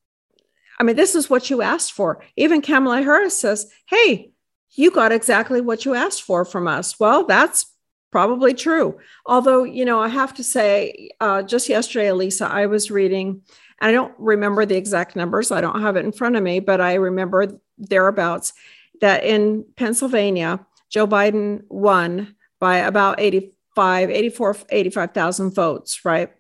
[0.79, 2.23] i mean this is what you asked for.
[2.37, 4.33] Even kamala harris says hey
[4.73, 6.99] you got exactly what you asked for from us.
[7.01, 7.67] Well that's
[8.11, 8.99] probably true.
[9.25, 13.43] Although, you know, I have to say, uh, just yesterday, Elisa, I was reading,
[13.81, 16.81] I don't remember the exact numbers, I don't have it in front of me, but
[16.81, 17.47] I remember
[17.79, 18.53] thereabouts
[19.01, 26.31] that in Pennsylvania, Joe Biden won by about 85, 84, 85,000 votes, right?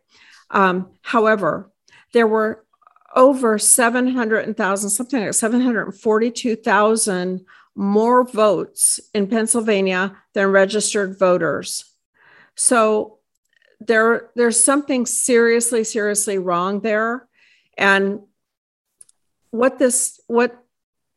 [0.50, 1.70] Um, however,
[2.12, 2.64] there were
[3.14, 11.84] over 700,000, something like 742,000 more votes in Pennsylvania than registered voters.
[12.54, 13.18] So
[13.80, 17.26] there, there's something seriously, seriously wrong there.
[17.80, 18.20] And
[19.50, 20.56] what this what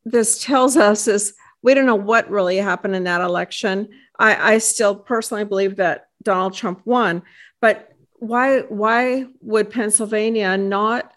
[0.05, 3.89] this tells us is we don't know what really happened in that election.
[4.18, 7.22] I, I still personally believe that Donald Trump won,
[7.61, 11.14] but why why would Pennsylvania not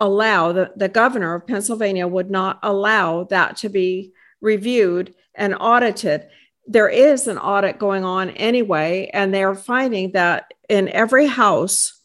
[0.00, 6.28] allow the, the governor of Pennsylvania would not allow that to be reviewed and audited.
[6.66, 11.97] There is an audit going on anyway, and they're finding that in every house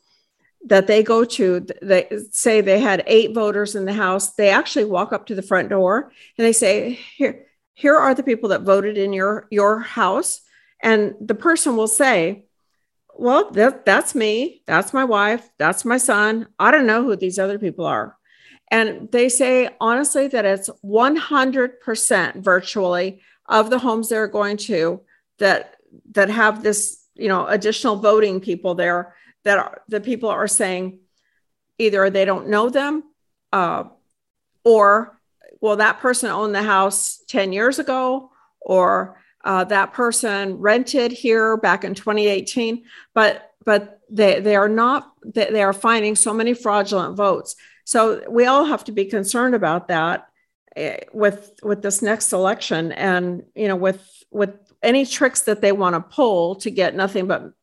[0.66, 4.34] that they go to, they say they had eight voters in the house.
[4.34, 8.24] They actually walk up to the front door and they say, "Here, here are the
[8.24, 10.42] people that voted in your your house,"
[10.82, 12.46] and the person will say,
[13.16, 14.64] well, that, that's me.
[14.66, 15.48] That's my wife.
[15.58, 16.48] That's my son.
[16.60, 18.18] I don't know who these other people are.
[18.72, 25.02] And they say, honestly, that it's 100% virtually of the homes they're going to
[25.38, 25.76] that
[26.14, 29.14] that have this, you know, additional voting people there
[29.44, 31.00] that are, the people are saying
[31.78, 33.04] either they don't know them
[33.52, 33.86] uh,
[34.64, 35.20] or,
[35.62, 38.32] well, that person owned the house 10 years ago
[38.62, 42.84] or uh, that person rented here back in 2018,
[43.14, 47.56] but but they they are not they, are finding so many fraudulent votes.
[47.86, 50.28] So we all have to be concerned about that
[50.76, 55.72] eh, with with this next election, and you know with with any tricks that they
[55.72, 57.54] want to pull to get nothing but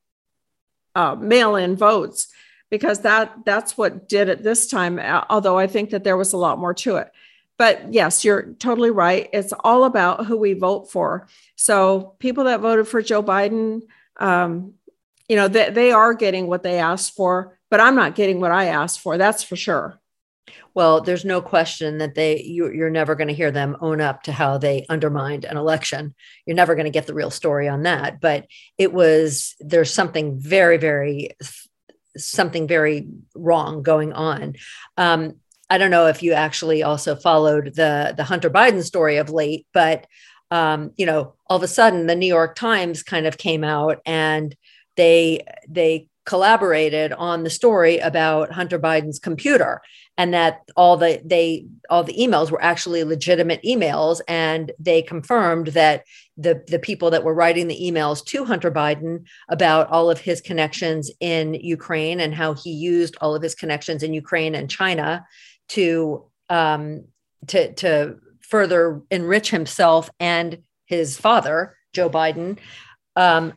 [0.95, 2.28] uh, mail-in votes,
[2.70, 4.99] because that that's what did it this time.
[5.28, 7.11] Although I think that there was a lot more to it
[7.61, 9.28] but yes, you're totally right.
[9.34, 11.28] It's all about who we vote for.
[11.57, 13.82] So people that voted for Joe Biden,
[14.16, 14.72] um,
[15.28, 18.51] you know, they, they are getting what they asked for, but I'm not getting what
[18.51, 19.18] I asked for.
[19.18, 20.01] That's for sure.
[20.74, 24.22] Well, there's no question that they you, you're never going to hear them own up
[24.24, 26.14] to how they undermined an election.
[26.47, 28.20] You're never going to get the real story on that.
[28.20, 28.47] But
[28.78, 31.30] it was there's something very, very
[32.16, 34.55] something very wrong going on.
[34.97, 35.36] Um,
[35.68, 39.66] I don't know if you actually also followed the the Hunter Biden story of late,
[39.72, 40.07] but
[40.51, 43.99] um, you know, all of a sudden the New York Times kind of came out
[44.05, 44.55] and
[44.97, 49.80] they they collaborated on the story about Hunter Biden's computer
[50.21, 55.68] and that all the they all the emails were actually legitimate emails and they confirmed
[55.68, 56.05] that
[56.37, 60.43] the the people that were writing the emails to Hunter Biden about all of his
[60.43, 65.25] connections in Ukraine and how he used all of his connections in Ukraine and China
[65.71, 67.05] to um,
[67.47, 72.59] to to further enrich himself and his father, Joe Biden.
[73.16, 73.55] Um,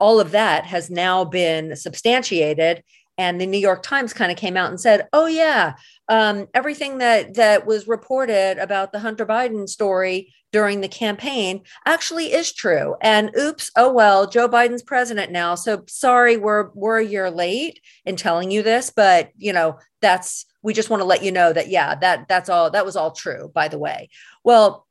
[0.00, 2.82] all of that has now been substantiated
[3.18, 5.74] and the new york times kind of came out and said oh yeah
[6.08, 12.32] um, everything that that was reported about the hunter biden story during the campaign actually
[12.32, 12.94] is true.
[13.00, 15.56] And oops oh well joe biden's president now.
[15.56, 20.46] So sorry we're we're a year late in telling you this but you know that's
[20.62, 23.10] we just want to let you know that yeah that that's all that was all
[23.10, 24.10] true by the way.
[24.44, 24.86] Well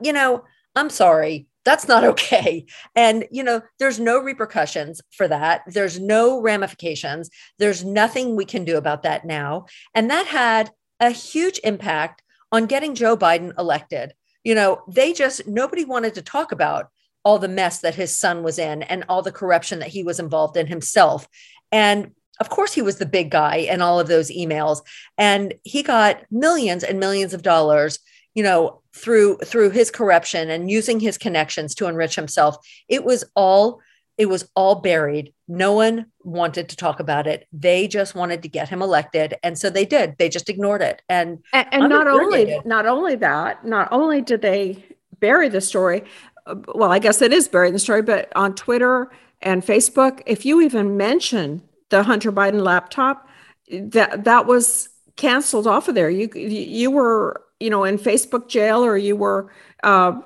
[0.00, 0.44] you know
[0.76, 2.66] i'm sorry that's not okay.
[2.94, 5.62] And you know there's no repercussions for that.
[5.66, 7.30] There's no ramifications.
[7.58, 9.66] There's nothing we can do about that now.
[9.94, 14.14] And that had a huge impact on getting joe biden elected.
[14.44, 16.88] You know they just nobody wanted to talk about
[17.24, 20.18] all the mess that his son was in and all the corruption that he was
[20.18, 21.28] involved in himself.
[21.70, 24.80] And of course he was the big guy in all of those emails.
[25.16, 28.00] And he got millions and millions of dollars
[28.34, 32.56] you know through through his corruption and using his connections to enrich himself
[32.88, 33.80] it was all
[34.18, 35.32] it was all buried.
[35.48, 37.48] No one wanted to talk about it.
[37.50, 40.16] They just wanted to get him elected and so they did.
[40.18, 41.00] They just ignored it.
[41.08, 44.84] And and, and not only not only that not only did they
[45.18, 46.02] bury the story
[46.48, 49.08] uh, well i guess it is burying the story but on twitter
[49.42, 53.28] and Facebook, if you even mention the Hunter Biden laptop,
[53.70, 56.10] that that was canceled off of there.
[56.10, 59.50] You you were you know in Facebook jail or you were
[59.82, 60.20] uh,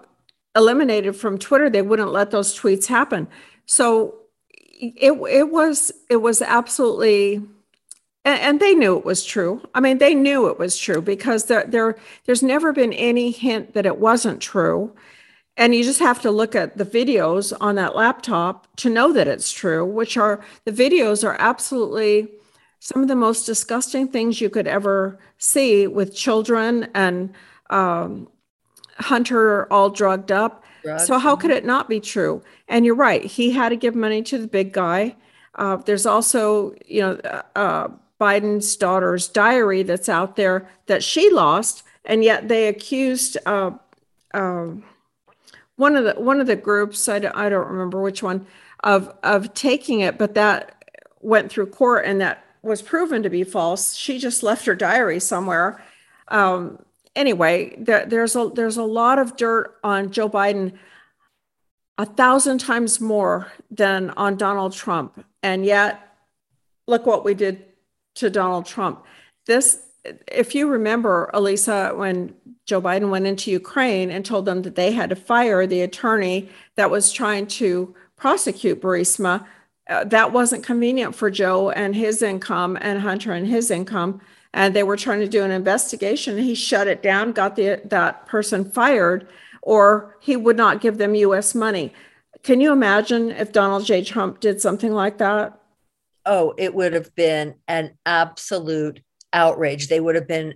[0.55, 1.69] eliminated from Twitter.
[1.71, 3.29] They wouldn't let those tweets happen.
[3.67, 4.15] So
[4.79, 7.43] it it was it was absolutely
[8.27, 9.63] and, they knew it was true.
[9.73, 13.75] I mean, they knew it was true because there, there there's never been any hint
[13.75, 14.93] that it wasn't true.
[15.57, 19.29] And you just have to look at the videos on that laptop to know that
[19.29, 22.29] it's true, which are the videos are absolutely
[22.79, 27.35] some of the most disgusting things you could ever see with children and
[27.71, 28.29] um,
[28.99, 30.65] Hunter all drugged up.
[30.83, 31.07] Drugs.
[31.07, 32.43] So, how could it not be true?
[32.69, 35.17] And you're right, he had to give money to the big guy.
[35.57, 37.89] Uh, there's also, you know, uh,
[38.21, 43.73] Biden's daughter's diary that's out there that she lost, and yet they accused uh,
[44.33, 44.69] uh,
[45.77, 47.09] one of the one of the groups.
[47.09, 48.47] I don't, I don't remember which one
[48.85, 50.85] of of taking it, but that
[51.21, 53.95] went through court, and that was proven to be false.
[53.95, 55.83] She just left her diary somewhere.
[56.29, 60.73] Um, anyway, there, there's a there's a lot of dirt on Joe Biden,
[61.99, 66.17] a thousand times more than on Donald Trump, and yet
[66.87, 67.65] look what we did
[68.17, 69.05] to Donald Trump.
[69.47, 69.81] This,
[70.31, 74.93] if you remember, Elisa, when Joe Biden went into Ukraine and told them that they
[74.93, 79.47] had to fire the attorney that was trying to prosecute Burisma,
[79.89, 84.21] uh, that wasn't convenient for Joe and his income and Hunter and his income.
[84.53, 86.39] And they were trying to do an investigation.
[86.39, 89.29] He shut it down, got the, that person fired,
[89.63, 91.93] or he would not give them US money.
[92.43, 94.03] Can you imagine if Donald J.
[94.03, 95.61] Trump did something like that?
[96.27, 99.01] oh, it would have been an absolute
[99.33, 99.89] outrage.
[99.89, 100.55] They would have been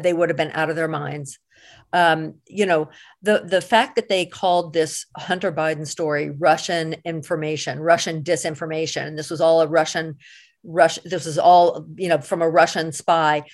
[0.00, 1.38] they would have been out of their minds.
[1.92, 2.90] Um, you know,
[3.22, 9.18] the the fact that they called this Hunter Biden story Russian information, Russian disinformation, and
[9.18, 10.16] this was all a Russian
[10.64, 10.98] Rush.
[11.04, 13.44] This was all you know from a Russian spy.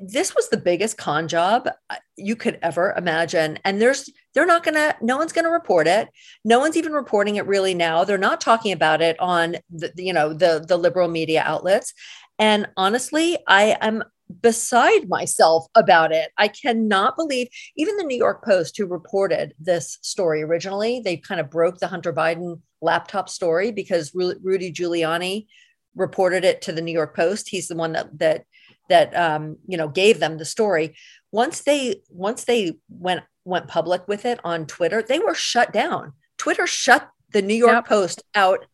[0.00, 3.60] This was the biggest con job uh, you could ever imagine.
[3.64, 6.08] And there's they're not gonna no one's gonna report it.
[6.44, 8.02] No one's even reporting it really now.
[8.02, 11.94] They're not talking about it on the you know the the liberal media outlets.
[12.38, 14.02] And honestly i am
[14.40, 16.30] beside myself about it.
[16.38, 21.40] I cannot believe even the new york post who reported this story originally they kind
[21.40, 25.46] of broke the hunter biden laptop story because rudy giuliani
[25.94, 27.48] reported it to the new york post.
[27.48, 28.44] He's the one that that
[28.88, 30.96] that um, you know gave them the story.
[31.30, 36.12] Once they once they went went public with it on twitter they were shut down.
[36.38, 37.86] Twitter shut the new york yep.
[37.86, 38.66] post out.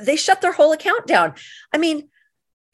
[0.00, 1.34] They shut their whole account down.
[1.72, 2.08] I mean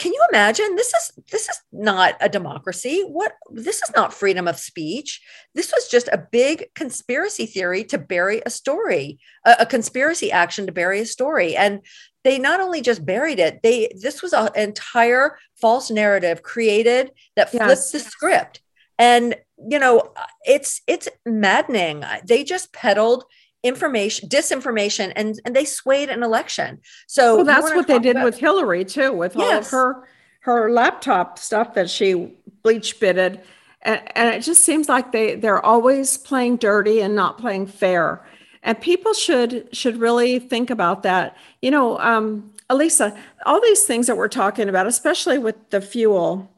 [0.00, 0.76] can you imagine?
[0.76, 3.04] This is this is not a democracy.
[3.06, 5.20] What this is not freedom of speech.
[5.54, 10.64] This was just a big conspiracy theory to bury a story a, a conspiracy action
[10.66, 11.54] to bury a story.
[11.54, 11.82] And
[12.24, 17.50] they not only just buried it they this was an entire false narrative created that
[17.50, 17.92] flipped yes.
[17.92, 18.62] the script.
[18.98, 19.36] And
[19.68, 22.04] you know it's it's maddening.
[22.26, 23.24] They just peddled
[23.62, 26.80] information disinformation and and they swayed an election.
[27.06, 29.50] So well, that's what they did about- with hillary too with yes.
[29.50, 30.08] all of her
[30.40, 33.40] her laptop stuff that she bleach bitted.
[33.82, 38.24] And, and it just seems like they they're always playing dirty and not playing fair.
[38.62, 41.36] And people should should really think about that.
[41.60, 46.48] You know um, elisa all these things that we're talking about especially with the fuel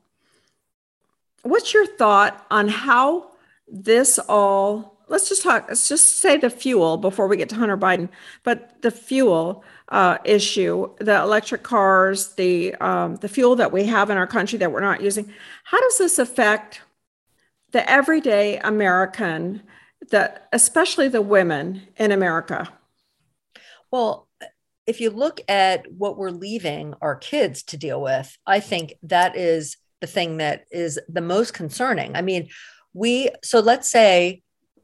[1.43, 3.31] what's your thought on how
[3.67, 7.77] this all let's just talk let's just say the fuel before we get to hunter
[7.77, 8.09] biden
[8.43, 14.11] but the fuel uh, issue the electric cars the um, the fuel that we have
[14.11, 15.33] in our country that we're not using
[15.65, 16.81] how does this affect
[17.71, 19.63] the everyday american
[20.11, 22.69] that especially the women in America?
[23.91, 24.29] Well,
[24.87, 29.37] if you look at what we're leaving our kids to deal with, I think that
[29.37, 32.17] is the thing that is the most concerning.
[32.17, 32.49] I mean,
[32.93, 34.42] we, so let's say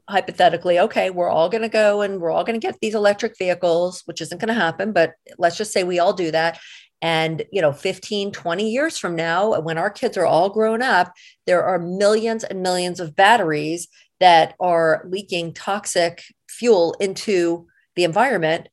[0.09, 3.37] hypothetically, okay, we're all going to go and we're all going to get these electric
[3.37, 6.59] vehicles, which isn't going to happen, but let's just say we all do that.
[7.01, 11.13] And, you know, 15, 20 years from now, when our kids are all grown up,
[11.45, 13.87] there are millions and millions of batteries
[14.19, 18.67] that are leaking toxic fuel into the environment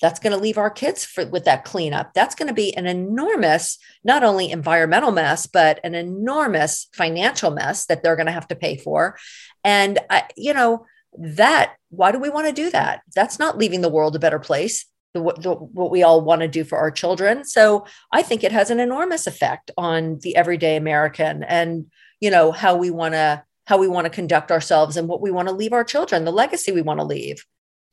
[0.00, 2.86] that's going to leave our kids for, with that cleanup that's going to be an
[2.86, 8.48] enormous not only environmental mess but an enormous financial mess that they're going to have
[8.48, 9.16] to pay for
[9.64, 10.86] and I, you know
[11.18, 14.38] that why do we want to do that that's not leaving the world a better
[14.38, 18.44] place the, the, what we all want to do for our children so i think
[18.44, 21.86] it has an enormous effect on the everyday american and
[22.20, 25.30] you know how we want to how we want to conduct ourselves and what we
[25.30, 27.44] want to leave our children, the legacy we want to leave.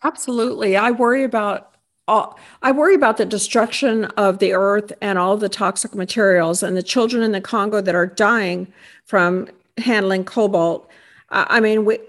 [0.02, 0.78] Absolutely.
[0.78, 1.75] I worry about
[2.08, 6.84] I worry about the destruction of the earth and all the toxic materials and the
[6.84, 8.72] children in the Congo that are dying
[9.06, 9.48] from
[9.78, 10.88] handling cobalt.
[11.30, 12.00] I mean, we,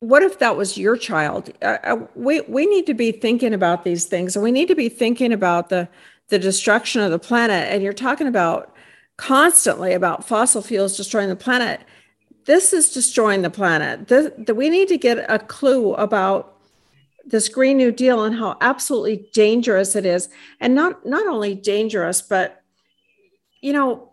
[0.00, 1.52] what if that was your child?
[2.14, 5.32] We we need to be thinking about these things, and we need to be thinking
[5.32, 5.88] about the
[6.28, 7.72] the destruction of the planet.
[7.72, 8.74] And you're talking about
[9.16, 11.80] constantly about fossil fuels destroying the planet.
[12.44, 14.08] This is destroying the planet.
[14.08, 16.57] The, we need to get a clue about
[17.30, 20.28] this Green New Deal and how absolutely dangerous it is,
[20.60, 22.62] and not not only dangerous, but
[23.60, 24.12] you know,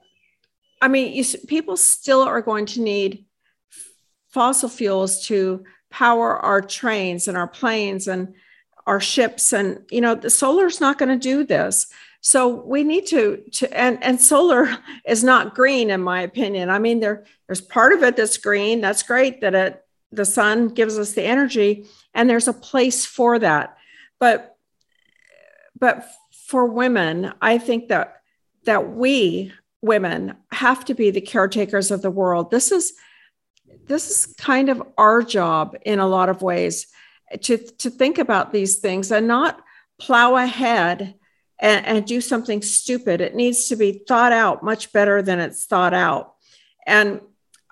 [0.82, 3.26] I mean, you, people still are going to need
[4.30, 8.34] fossil fuels to power our trains and our planes and
[8.86, 11.88] our ships, and you know, the solar's not going to do this.
[12.22, 14.68] So we need to to and and solar
[15.08, 16.70] is not green in my opinion.
[16.70, 18.82] I mean, there there's part of it that's green.
[18.82, 21.86] That's great that it the sun gives us the energy
[22.16, 23.78] and there's a place for that.
[24.20, 24.58] But
[25.80, 26.10] but
[26.48, 28.22] for women i think that
[28.66, 29.52] that we
[29.86, 32.52] women have to be the caretakers of the world.
[32.52, 32.94] This is
[33.86, 36.88] this is kind of our job in a lot of ways
[37.42, 39.62] to to think about these things and not
[40.00, 41.16] plow ahead
[41.60, 43.22] and, and do something stupid.
[43.22, 46.34] It needs to be thought out much better than it's thought out.
[46.86, 47.22] And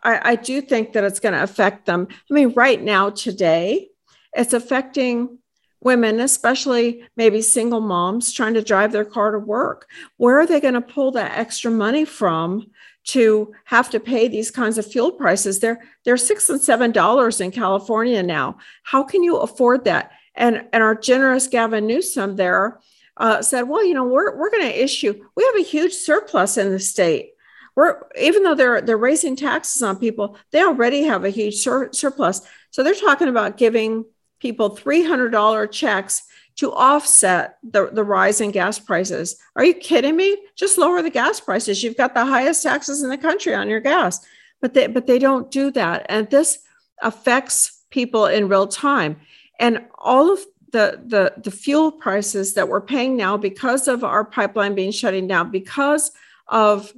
[0.02, 2.08] I, I do think that it's going to affect them.
[2.10, 3.90] I mean, right now, today,
[4.36, 5.40] it's affecting
[5.82, 9.88] women, especially maybe single moms trying to drive their car to work.
[10.18, 12.68] Where are they going to pull that extra money from
[13.06, 15.60] to have to pay these kinds of fuel prices?
[15.60, 18.58] They're they're six and seven dollars in California now.
[18.84, 20.12] How can you afford that?
[20.36, 22.80] And and our generous Gavin Newsom there
[23.18, 25.14] uh, said, well, you know, we're we're going to issue.
[25.36, 27.34] We have a huge surplus in the state
[27.76, 31.92] we're even though they're they're raising taxes on people, they already have a huge sur-
[31.92, 32.42] surplus.
[32.72, 34.06] So they're talking about giving
[34.44, 36.24] people $300 checks
[36.58, 39.38] to offset the, the rise in gas prices.
[39.56, 40.38] Are you kidding me?
[40.56, 41.82] Just lower the gas prices.
[41.82, 44.24] You've got the highest taxes in the country on your gas.
[44.62, 46.06] But they but they don't do that.
[46.10, 46.60] And this
[47.02, 49.16] affects people in real time.
[49.60, 50.40] And all of
[50.72, 55.28] the, the, the fuel prices that we're paying now because of our pipeline being shutting
[55.28, 56.12] down, because
[56.48, 56.94] of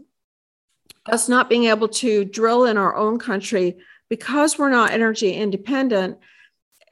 [1.05, 3.77] us not being able to drill in our own country
[4.09, 6.17] because we're not energy independent,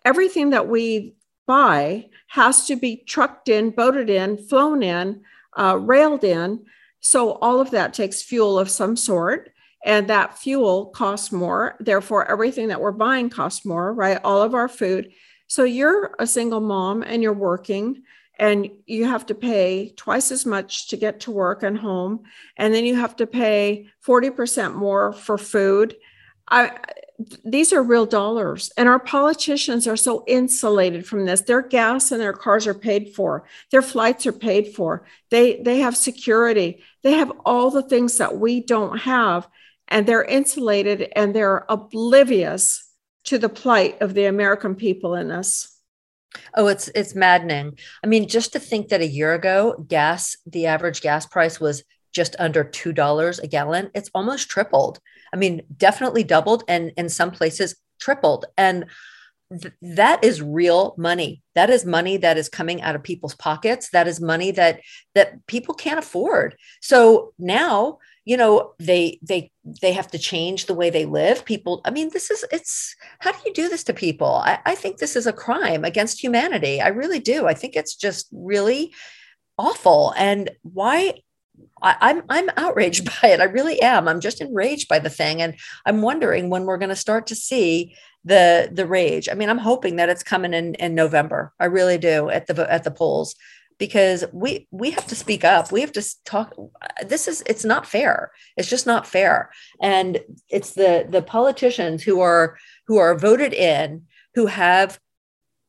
[0.05, 5.21] everything that we buy has to be trucked in, boated in, flown in,
[5.57, 6.65] uh, railed in.
[6.99, 9.51] So all of that takes fuel of some sort.
[9.85, 11.75] And that fuel costs more.
[11.79, 14.19] Therefore, everything that we're buying costs more, right?
[14.23, 15.11] All of our food.
[15.47, 18.03] So you're a single mom and you're working
[18.39, 22.23] and you have to pay twice as much to get to work and home
[22.57, 25.95] and then you have to pay 40% more for food
[26.47, 26.77] I,
[27.43, 32.21] these are real dollars and our politicians are so insulated from this their gas and
[32.21, 37.13] their cars are paid for their flights are paid for they they have security they
[37.13, 39.47] have all the things that we don't have
[39.87, 42.89] and they're insulated and they're oblivious
[43.23, 45.69] to the plight of the american people in this
[46.55, 47.77] Oh, it's it's maddening.
[48.03, 51.83] I mean, just to think that a year ago, gas, the average gas price was
[52.11, 53.91] just under two dollars a gallon.
[53.93, 54.99] It's almost tripled.
[55.33, 58.45] I mean, definitely doubled, and in some places tripled.
[58.57, 58.85] And
[59.49, 61.41] th- that is real money.
[61.55, 63.89] That is money that is coming out of people's pockets.
[63.89, 64.81] That is money that
[65.15, 66.55] that people can't afford.
[66.81, 71.81] So now you know they they they have to change the way they live people
[71.85, 74.97] i mean this is it's how do you do this to people I, I think
[74.97, 78.93] this is a crime against humanity i really do i think it's just really
[79.57, 81.15] awful and why
[81.83, 83.41] I, I'm I'm outraged by it.
[83.41, 84.07] I really am.
[84.07, 85.55] I'm just enraged by the thing, and
[85.85, 89.29] I'm wondering when we're going to start to see the the rage.
[89.29, 91.53] I mean, I'm hoping that it's coming in in November.
[91.59, 93.35] I really do at the at the polls
[93.77, 96.53] because we we have to speak up we have to talk
[97.05, 99.49] this is it's not fair it's just not fair
[99.81, 100.19] and
[100.49, 102.55] it's the the politicians who are
[102.87, 104.03] who are voted in
[104.35, 104.99] who have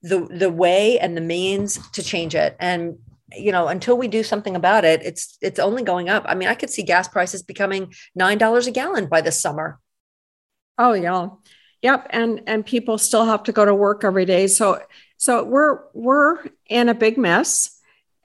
[0.03, 2.99] the the way and the means to change it and
[3.33, 6.25] you know until we do something about it it's it's only going up.
[6.27, 9.81] I mean i could see gas prices becoming nine dollars a gallon by this summer.
[10.79, 11.29] Oh yeah.
[11.83, 14.47] Yep and and people still have to go to work every day.
[14.47, 14.81] So
[15.17, 17.81] so we're we're in a big mess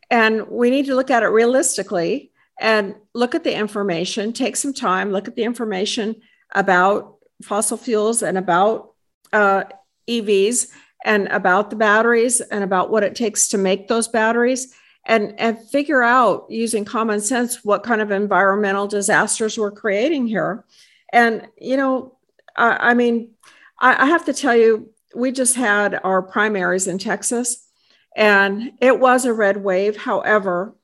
[0.10, 4.74] and we need to look at it realistically and look at the information, take some
[4.74, 6.18] time, look at the information
[6.54, 8.94] about fossil fuels and about
[9.32, 9.64] uh,
[10.10, 10.68] EVs
[11.06, 14.74] and about the batteries and about what it takes to make those batteries
[15.10, 20.64] and, and figure out using common sense what kind of environmental disasters we're creating here.
[21.12, 22.16] And, you know,
[22.56, 23.32] I, I mean,
[23.80, 27.68] I, I have to tell you, we just had our primaries in Texas
[28.16, 29.98] And it was a red wave.
[29.98, 30.76] However,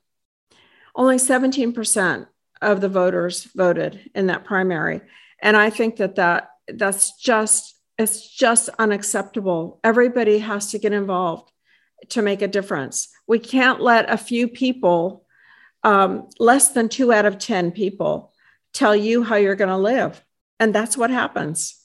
[0.95, 2.27] only 17%
[2.63, 5.01] of the voters voted in that primary.
[5.39, 9.79] And I think that, that that's just it's just unacceptable.
[9.83, 11.51] Everybody has to get involved
[12.09, 13.09] to make a difference.
[13.27, 15.25] We can't let a few people,
[15.83, 18.33] um, less than two out of 10 people,
[18.73, 20.23] tell you how you're going to live.
[20.59, 21.81] And that's what happens.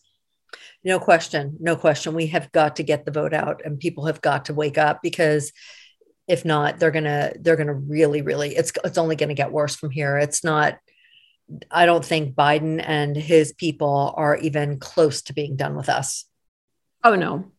[0.83, 1.57] No question.
[1.61, 2.15] No question.
[2.15, 5.01] We have got to get the vote out and people have got to wake up
[5.03, 5.53] because
[6.27, 9.35] if not, they're going to, they're going to really, really, it's, it's only going to
[9.35, 10.17] get worse from here.
[10.17, 10.79] It's not,
[11.71, 16.25] I don't think Biden and his people are even close to being done with us.
[17.03, 17.51] Oh, no.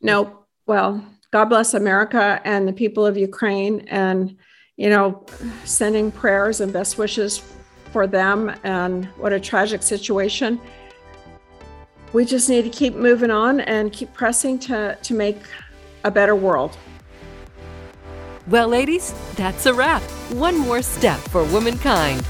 [0.00, 0.44] No.
[0.66, 4.36] Well, God bless America and the people of Ukraine and,
[4.76, 5.24] you know,
[5.64, 7.42] sending prayers and best wishes
[7.90, 8.54] for them.
[8.64, 10.60] And what a tragic situation.
[12.12, 15.38] We just need to keep moving on and keep pressing to, to make
[16.04, 16.76] a better world.
[18.48, 20.02] Well, ladies, that's a wrap.
[20.32, 22.26] One more step for womankind.